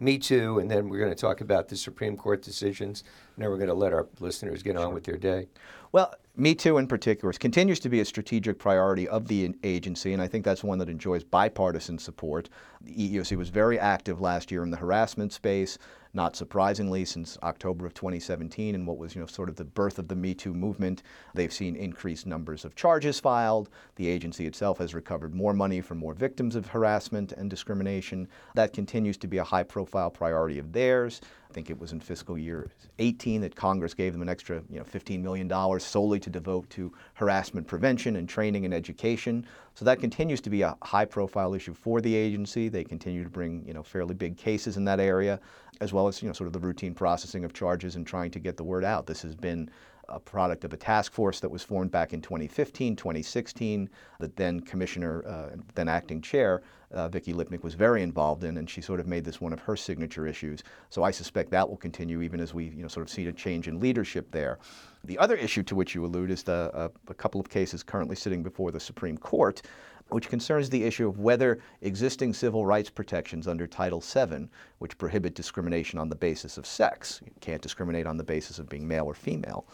Me 0.00 0.16
Too, 0.16 0.60
and 0.60 0.70
then 0.70 0.88
we're 0.88 0.98
going 0.98 1.14
to 1.14 1.20
talk 1.20 1.42
about 1.42 1.68
the 1.68 1.76
Supreme 1.76 2.16
Court 2.16 2.40
decisions, 2.40 3.04
and 3.36 3.42
then 3.42 3.50
we're 3.50 3.58
going 3.58 3.68
to 3.68 3.74
let 3.74 3.92
our 3.92 4.06
listeners 4.18 4.62
get 4.62 4.74
on 4.74 4.94
with 4.94 5.04
their 5.04 5.18
day. 5.18 5.48
Well, 5.92 6.14
Me 6.36 6.54
Too 6.54 6.78
in 6.78 6.86
particular 6.86 7.34
continues 7.34 7.78
to 7.80 7.90
be 7.90 8.00
a 8.00 8.04
strategic 8.04 8.58
priority 8.58 9.06
of 9.06 9.28
the 9.28 9.54
agency, 9.62 10.14
and 10.14 10.22
I 10.22 10.26
think 10.26 10.42
that's 10.42 10.64
one 10.64 10.78
that 10.78 10.88
enjoys 10.88 11.22
bipartisan 11.22 11.98
support. 11.98 12.48
The 12.80 12.94
EEOC 12.94 13.36
was 13.36 13.50
very 13.50 13.78
active 13.78 14.22
last 14.22 14.50
year 14.50 14.62
in 14.62 14.70
the 14.70 14.78
harassment 14.78 15.34
space 15.34 15.76
not 16.12 16.36
surprisingly, 16.36 17.04
since 17.04 17.38
October 17.42 17.86
of 17.86 17.94
2017 17.94 18.74
and 18.74 18.86
what 18.86 18.98
was, 18.98 19.14
you 19.14 19.20
know, 19.20 19.26
sort 19.26 19.48
of 19.48 19.56
the 19.56 19.64
birth 19.64 19.98
of 19.98 20.08
the 20.08 20.16
Me 20.16 20.34
Too 20.34 20.54
movement, 20.54 21.02
they've 21.34 21.52
seen 21.52 21.76
increased 21.76 22.26
numbers 22.26 22.64
of 22.64 22.74
charges 22.74 23.20
filed. 23.20 23.68
The 23.96 24.08
agency 24.08 24.46
itself 24.46 24.78
has 24.78 24.94
recovered 24.94 25.34
more 25.34 25.52
money 25.52 25.80
from 25.80 25.98
more 25.98 26.14
victims 26.14 26.56
of 26.56 26.66
harassment 26.66 27.32
and 27.32 27.50
discrimination. 27.50 28.28
That 28.54 28.72
continues 28.72 29.16
to 29.18 29.28
be 29.28 29.38
a 29.38 29.44
high 29.44 29.62
profile 29.62 30.10
priority 30.10 30.58
of 30.58 30.72
theirs. 30.72 31.20
I 31.48 31.54
think 31.54 31.70
it 31.70 31.78
was 31.78 31.92
in 31.92 32.00
fiscal 32.00 32.36
year 32.36 32.70
18 32.98 33.40
that 33.40 33.56
Congress 33.56 33.94
gave 33.94 34.12
them 34.12 34.20
an 34.20 34.28
extra, 34.28 34.62
you 34.68 34.78
know, 34.78 34.84
$15 34.84 35.22
million 35.22 35.80
solely 35.80 36.20
to 36.20 36.28
devote 36.28 36.68
to 36.70 36.92
harassment 37.14 37.66
prevention 37.66 38.16
and 38.16 38.28
training 38.28 38.66
and 38.66 38.74
education. 38.74 39.46
So 39.74 39.84
that 39.86 39.98
continues 39.98 40.42
to 40.42 40.50
be 40.50 40.62
a 40.62 40.76
high-profile 40.82 41.54
issue 41.54 41.72
for 41.72 42.00
the 42.02 42.14
agency. 42.14 42.68
They 42.68 42.84
continue 42.84 43.24
to 43.24 43.30
bring, 43.30 43.64
you 43.66 43.72
know, 43.72 43.82
fairly 43.82 44.14
big 44.14 44.36
cases 44.36 44.76
in 44.76 44.84
that 44.84 45.00
area, 45.00 45.40
as 45.80 45.92
well 45.92 46.06
as, 46.06 46.20
you 46.20 46.28
know, 46.28 46.34
sort 46.34 46.48
of 46.48 46.52
the 46.52 46.58
routine 46.58 46.94
processing 46.94 47.44
of 47.44 47.54
charges 47.54 47.96
and 47.96 48.06
trying 48.06 48.30
to 48.32 48.38
get 48.38 48.58
the 48.58 48.64
word 48.64 48.84
out. 48.84 49.06
This 49.06 49.22
has 49.22 49.34
been 49.34 49.70
a 50.08 50.18
product 50.18 50.64
of 50.64 50.72
a 50.72 50.76
task 50.76 51.12
force 51.12 51.40
that 51.40 51.50
was 51.50 51.62
formed 51.62 51.90
back 51.90 52.12
in 52.12 52.20
2015, 52.20 52.96
2016, 52.96 53.88
that 54.20 54.36
then 54.36 54.60
Commissioner, 54.60 55.24
uh, 55.26 55.56
then 55.74 55.88
acting 55.88 56.20
chair, 56.20 56.62
uh, 56.92 57.08
Vicki 57.08 57.34
Lipnic 57.34 57.62
was 57.62 57.74
very 57.74 58.02
involved 58.02 58.44
in, 58.44 58.56
and 58.56 58.68
she 58.68 58.80
sort 58.80 59.00
of 59.00 59.06
made 59.06 59.24
this 59.24 59.40
one 59.40 59.52
of 59.52 59.60
her 59.60 59.76
signature 59.76 60.26
issues. 60.26 60.62
So 60.88 61.02
I 61.02 61.10
suspect 61.10 61.50
that 61.50 61.68
will 61.68 61.76
continue 61.76 62.22
even 62.22 62.40
as 62.40 62.54
we, 62.54 62.64
you 62.64 62.82
know, 62.82 62.88
sort 62.88 63.06
of 63.06 63.10
see 63.10 63.26
a 63.26 63.32
change 63.32 63.68
in 63.68 63.78
leadership 63.78 64.30
there. 64.30 64.58
The 65.04 65.18
other 65.18 65.36
issue 65.36 65.62
to 65.64 65.74
which 65.74 65.94
you 65.94 66.04
allude 66.04 66.30
is 66.30 66.42
the, 66.42 66.70
uh, 66.74 66.88
a 67.08 67.14
couple 67.14 67.40
of 67.40 67.48
cases 67.48 67.82
currently 67.82 68.16
sitting 68.16 68.42
before 68.42 68.70
the 68.70 68.80
Supreme 68.80 69.18
Court 69.18 69.62
which 70.10 70.28
concerns 70.28 70.70
the 70.70 70.84
issue 70.84 71.08
of 71.08 71.18
whether 71.18 71.58
existing 71.82 72.32
civil 72.32 72.64
rights 72.64 72.90
protections 72.90 73.46
under 73.46 73.66
Title 73.66 74.00
VII, 74.00 74.48
which 74.78 74.96
prohibit 74.96 75.34
discrimination 75.34 75.98
on 75.98 76.08
the 76.08 76.16
basis 76.16 76.56
of 76.56 76.66
sex, 76.66 77.20
you 77.24 77.32
can't 77.40 77.62
discriminate 77.62 78.06
on 78.06 78.16
the 78.16 78.24
basis 78.24 78.58
of 78.58 78.68
being 78.68 78.86
male 78.86 79.06
or 79.06 79.14
female, 79.14 79.66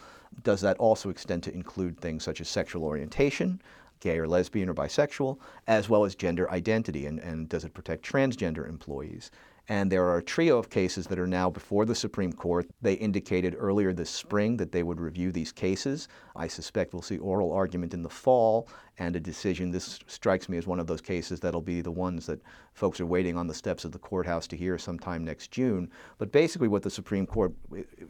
does 0.43 0.61
that 0.61 0.77
also 0.77 1.09
extend 1.09 1.43
to 1.43 1.53
include 1.53 1.99
things 1.99 2.23
such 2.23 2.41
as 2.41 2.49
sexual 2.49 2.83
orientation, 2.83 3.61
gay 3.99 4.17
or 4.19 4.27
lesbian 4.27 4.69
or 4.69 4.73
bisexual, 4.73 5.37
as 5.67 5.89
well 5.89 6.05
as 6.05 6.15
gender 6.15 6.49
identity? 6.51 7.05
And, 7.05 7.19
and 7.19 7.49
does 7.49 7.65
it 7.65 7.73
protect 7.73 8.09
transgender 8.09 8.67
employees? 8.67 9.31
And 9.67 9.91
there 9.91 10.05
are 10.05 10.17
a 10.17 10.23
trio 10.23 10.57
of 10.59 10.69
cases 10.69 11.07
that 11.07 11.17
are 11.17 11.25
now 11.25 11.49
before 11.49 11.85
the 11.85 11.95
Supreme 11.95 12.31
Court. 12.31 12.67
They 12.81 12.93
indicated 12.93 13.55
earlier 13.57 13.93
this 13.93 14.11
spring 14.11 14.57
that 14.57 14.71
they 14.71 14.83
would 14.83 14.99
review 14.99 15.31
these 15.31 15.51
cases. 15.51 16.07
I 16.35 16.47
suspect 16.47 16.93
we'll 16.93 17.01
see 17.01 17.17
oral 17.17 17.51
argument 17.51 17.93
in 17.93 18.03
the 18.03 18.09
fall 18.09 18.67
and 18.97 19.15
a 19.15 19.19
decision. 19.19 19.71
This 19.71 19.99
strikes 20.07 20.47
me 20.47 20.57
as 20.57 20.67
one 20.67 20.79
of 20.79 20.87
those 20.87 21.01
cases 21.01 21.39
that'll 21.39 21.61
be 21.61 21.81
the 21.81 21.91
ones 21.91 22.25
that 22.27 22.41
folks 22.73 22.99
are 22.99 23.05
waiting 23.05 23.37
on 23.37 23.47
the 23.47 23.53
steps 23.53 23.85
of 23.85 23.91
the 23.91 23.99
courthouse 23.99 24.47
to 24.47 24.57
hear 24.57 24.77
sometime 24.77 25.23
next 25.23 25.51
June. 25.51 25.89
But 26.17 26.31
basically, 26.31 26.67
what 26.67 26.83
the 26.83 26.89
Supreme 26.89 27.25
Court 27.25 27.53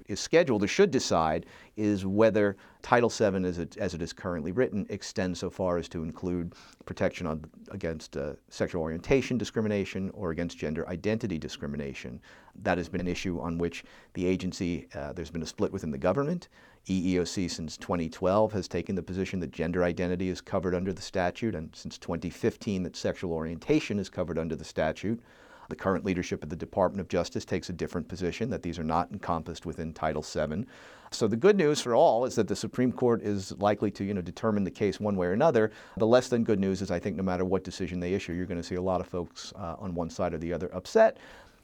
is 0.07 0.19
scheduled 0.19 0.63
or 0.63 0.67
should 0.67 0.91
decide 0.91 1.45
is 1.77 2.05
whether 2.05 2.57
Title 2.81 3.09
VII, 3.09 3.47
as 3.47 3.57
it, 3.57 3.77
as 3.77 3.93
it 3.93 4.01
is 4.01 4.13
currently 4.13 4.51
written, 4.51 4.85
extends 4.89 5.39
so 5.39 5.49
far 5.49 5.77
as 5.77 5.89
to 5.89 6.03
include 6.03 6.53
protection 6.85 7.25
on, 7.25 7.45
against 7.71 8.15
uh, 8.17 8.33
sexual 8.49 8.81
orientation 8.81 9.37
discrimination 9.37 10.11
or 10.13 10.31
against 10.31 10.57
gender 10.57 10.87
identity 10.87 11.39
discrimination. 11.45 12.19
That 12.63 12.79
has 12.79 12.89
been 12.89 13.01
an 13.01 13.07
issue 13.07 13.39
on 13.39 13.59
which 13.59 13.83
the 14.13 14.25
agency, 14.25 14.87
uh, 14.95 15.13
there's 15.13 15.29
been 15.29 15.43
a 15.43 15.53
split 15.55 15.71
within 15.71 15.91
the 15.91 15.97
government. 15.97 16.47
EEOC 16.87 17.49
since 17.51 17.77
2012 17.77 18.51
has 18.53 18.67
taken 18.67 18.95
the 18.95 19.03
position 19.03 19.39
that 19.39 19.51
gender 19.51 19.83
identity 19.83 20.29
is 20.29 20.41
covered 20.41 20.73
under 20.73 20.91
the 20.91 21.01
statute, 21.01 21.53
and 21.53 21.69
since 21.75 21.99
2015 21.99 22.81
that 22.83 22.95
sexual 22.95 23.31
orientation 23.31 23.99
is 23.99 24.09
covered 24.09 24.39
under 24.39 24.55
the 24.55 24.63
statute. 24.63 25.21
The 25.69 25.75
current 25.75 26.05
leadership 26.05 26.43
of 26.43 26.49
the 26.49 26.55
Department 26.55 27.01
of 27.01 27.07
Justice 27.07 27.45
takes 27.45 27.69
a 27.69 27.73
different 27.73 28.07
position 28.07 28.49
that 28.49 28.63
these 28.63 28.79
are 28.79 28.83
not 28.83 29.11
encompassed 29.11 29.65
within 29.65 29.93
Title 29.93 30.21
VII. 30.21 30.65
So 31.11 31.27
the 31.27 31.37
good 31.37 31.55
news 31.55 31.81
for 31.81 31.95
all 31.95 32.25
is 32.25 32.35
that 32.35 32.47
the 32.47 32.55
Supreme 32.55 32.91
Court 32.91 33.21
is 33.21 33.51
likely 33.57 33.91
to, 33.91 34.03
you 34.03 34.13
know, 34.13 34.21
determine 34.21 34.63
the 34.63 34.71
case 34.71 34.99
one 34.99 35.15
way 35.15 35.27
or 35.27 35.33
another. 35.33 35.71
The 35.97 36.07
less 36.07 36.27
than 36.27 36.43
good 36.43 36.59
news 36.59 36.81
is 36.81 36.91
I 36.91 36.99
think 36.99 37.15
no 37.15 37.23
matter 37.23 37.45
what 37.45 37.63
decision 37.63 37.99
they 37.99 38.13
issue, 38.13 38.33
you're 38.33 38.45
going 38.45 38.61
to 38.61 38.67
see 38.67 38.75
a 38.75 38.81
lot 38.81 39.01
of 39.01 39.07
folks 39.07 39.53
uh, 39.55 39.75
on 39.79 39.95
one 39.95 40.09
side 40.09 40.33
or 40.33 40.37
the 40.37 40.51
other 40.51 40.73
upset. 40.73 41.17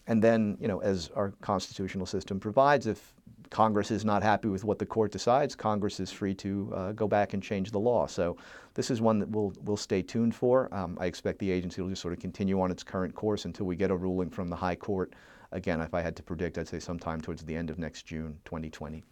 And 0.07 0.21
then, 0.21 0.57
you 0.59 0.67
know, 0.67 0.79
as 0.79 1.09
our 1.15 1.33
constitutional 1.41 2.05
system 2.05 2.39
provides, 2.39 2.87
if 2.87 3.13
Congress 3.51 3.91
is 3.91 4.05
not 4.05 4.23
happy 4.23 4.47
with 4.47 4.63
what 4.63 4.79
the 4.79 4.85
court 4.85 5.11
decides, 5.11 5.55
Congress 5.55 5.99
is 5.99 6.09
free 6.09 6.33
to 6.33 6.71
uh, 6.73 6.91
go 6.93 7.05
back 7.07 7.33
and 7.33 7.43
change 7.43 7.69
the 7.69 7.79
law. 7.79 8.07
So 8.07 8.37
this 8.73 8.89
is 8.89 9.01
one 9.01 9.19
that 9.19 9.29
we'll, 9.29 9.53
we'll 9.63 9.77
stay 9.77 10.01
tuned 10.01 10.33
for. 10.33 10.73
Um, 10.73 10.97
I 10.99 11.05
expect 11.05 11.37
the 11.39 11.51
agency 11.51 11.81
will 11.81 11.89
just 11.89 12.01
sort 12.01 12.13
of 12.13 12.19
continue 12.19 12.61
on 12.61 12.71
its 12.71 12.81
current 12.81 13.13
course 13.13 13.43
until 13.43 13.65
we 13.65 13.75
get 13.75 13.91
a 13.91 13.95
ruling 13.95 14.29
from 14.29 14.47
the 14.47 14.55
High 14.55 14.77
Court. 14.77 15.13
Again, 15.51 15.81
if 15.81 15.93
I 15.93 15.99
had 15.99 16.15
to 16.15 16.23
predict, 16.23 16.57
I'd 16.57 16.69
say 16.69 16.79
sometime 16.79 17.19
towards 17.19 17.43
the 17.43 17.53
end 17.53 17.69
of 17.69 17.77
next 17.77 18.03
June 18.03 18.39
2020. 18.45 19.03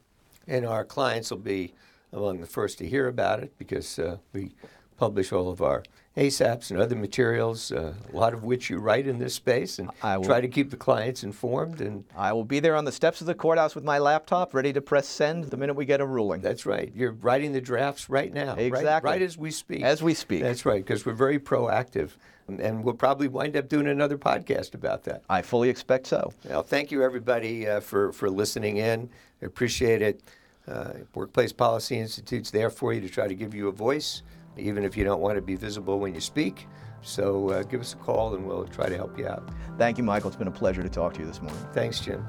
And 0.48 0.66
our 0.66 0.86
clients 0.86 1.32
will 1.32 1.38
be 1.40 1.74
among 2.14 2.40
the 2.40 2.48
first 2.48 2.78
to 2.78 2.88
hear 2.88 3.10
about 3.10 3.44
it 3.44 3.54
because 3.58 4.00
uh, 4.00 4.18
we 4.32 4.56
publish 4.96 5.34
all 5.34 5.50
of 5.50 5.62
our 5.62 5.84
ASAPs 6.24 6.70
and 6.70 6.82
other 6.82 6.98
materials, 6.98 7.72
uh, 7.72 7.94
a 8.12 8.16
lot 8.16 8.34
of 8.34 8.44
which 8.44 8.70
you 8.70 8.78
write 8.80 9.08
in 9.08 9.20
this 9.20 9.34
space, 9.34 9.80
and 9.80 9.90
I 10.04 10.18
will- 10.18 10.26
try 10.26 10.42
to 10.42 10.50
keep 10.50 10.70
the 10.70 10.76
clients 10.78 11.24
informed. 11.24 11.80
And 11.80 12.04
I 12.16 12.34
will 12.34 12.44
be 12.44 12.60
there 12.60 12.76
on 12.76 12.84
the 12.84 12.92
steps 12.92 13.22
of 13.22 13.28
the 13.28 13.34
courthouse 13.34 13.74
with 13.74 13.86
my 13.86 14.00
laptop, 14.00 14.54
ready 14.54 14.74
to 14.74 14.82
press 14.82 15.08
send 15.08 15.46
the 15.46 15.56
minute 15.58 15.76
we 15.76 15.86
get 15.86 16.02
a 16.02 16.06
ruling. 16.06 16.42
that's 16.42 16.66
right. 16.66 16.92
You're 16.94 17.14
writing 17.14 17.54
the 17.54 17.62
drafts 17.62 18.10
right 18.10 18.34
now, 18.34 18.56
right- 18.56 18.60
Exactly. 18.66 19.12
right, 19.12 19.22
as 19.22 19.38
we 19.38 19.50
speak. 19.52 19.82
As 19.82 20.04
we 20.04 20.14
speak. 20.14 20.42
That's 20.42 20.66
right, 20.66 20.84
because 20.86 21.06
we're 21.06 21.14
very 21.14 21.40
proactive, 21.40 22.10
and 22.50 22.84
we'll 22.84 22.96
probably 22.96 23.28
wind 23.30 23.56
up 23.56 23.70
doing 23.70 23.88
another 23.88 24.18
podcast 24.18 24.74
about 24.74 25.06
that. 25.06 25.24
I 25.30 25.42
fully 25.42 25.70
expect 25.70 26.08
so. 26.08 26.34
Well, 26.50 26.64
thank 26.64 26.92
you 26.92 27.02
everybody 27.04 27.66
uh, 27.68 27.80
for 27.80 28.12
for 28.12 28.30
listening 28.30 28.76
in. 28.78 29.10
I 29.42 29.46
appreciate 29.46 30.02
it. 30.02 30.22
Uh, 30.68 30.92
Workplace 31.16 31.52
Policy 31.54 31.98
Institute's 31.98 32.52
there 32.52 32.70
for 32.70 32.94
you 32.94 33.02
to 33.02 33.10
try 33.10 33.28
to 33.28 33.34
give 33.34 33.56
you 33.56 33.70
a 33.70 33.72
voice, 33.72 34.22
even 34.58 34.84
if 34.84 34.98
you 34.98 35.04
don't 35.04 35.22
want 35.22 35.36
to 35.36 35.42
be 35.42 35.56
visible 35.56 36.00
when 36.00 36.14
you 36.14 36.22
speak. 36.22 36.68
So 37.02 37.50
uh, 37.50 37.64
give 37.64 37.82
us 37.82 37.94
a 37.94 37.98
call 37.98 38.36
and 38.36 38.46
we'll 38.46 38.66
try 38.66 38.90
to 38.90 38.96
help 38.96 39.18
you 39.18 39.28
out. 39.28 39.50
Thank 39.78 39.98
you, 39.98 40.04
Michael. 40.04 40.30
It's 40.30 40.38
been 40.38 40.48
a 40.48 40.52
pleasure 40.52 40.84
to 40.84 40.90
talk 40.90 41.14
to 41.14 41.22
you 41.22 41.26
this 41.26 41.42
morning. 41.42 41.66
Thanks, 41.74 42.00
Jim. 42.00 42.26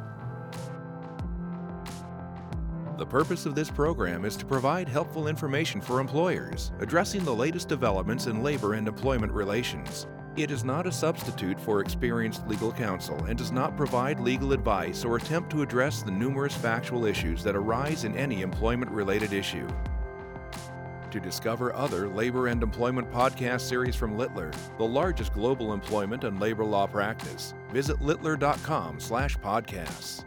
The 2.98 3.06
purpose 3.06 3.46
of 3.46 3.54
this 3.54 3.70
program 3.70 4.26
is 4.26 4.36
to 4.36 4.44
provide 4.44 4.86
helpful 4.86 5.26
information 5.26 5.80
for 5.80 6.00
employers, 6.00 6.70
addressing 6.80 7.24
the 7.24 7.34
latest 7.34 7.66
developments 7.66 8.26
in 8.26 8.42
labor 8.42 8.74
and 8.74 8.86
employment 8.86 9.32
relations. 9.32 10.06
It 10.36 10.50
is 10.50 10.64
not 10.64 10.86
a 10.86 10.92
substitute 10.92 11.58
for 11.58 11.80
experienced 11.80 12.46
legal 12.46 12.70
counsel 12.70 13.16
and 13.24 13.38
does 13.38 13.52
not 13.52 13.76
provide 13.76 14.20
legal 14.20 14.52
advice 14.52 15.04
or 15.04 15.16
attempt 15.16 15.50
to 15.50 15.62
address 15.62 16.02
the 16.02 16.10
numerous 16.10 16.54
factual 16.54 17.06
issues 17.06 17.42
that 17.42 17.56
arise 17.56 18.04
in 18.04 18.16
any 18.16 18.42
employment 18.42 18.90
related 18.92 19.32
issue. 19.32 19.66
To 21.10 21.18
discover 21.18 21.74
other 21.74 22.08
labor 22.08 22.46
and 22.46 22.62
employment 22.62 23.10
podcast 23.10 23.62
series 23.62 23.96
from 23.96 24.16
Littler, 24.16 24.52
the 24.78 24.84
largest 24.84 25.34
global 25.34 25.72
employment 25.72 26.22
and 26.22 26.38
labor 26.38 26.64
law 26.64 26.86
practice, 26.86 27.52
visit 27.72 28.00
littler.com/podcasts. 28.00 30.24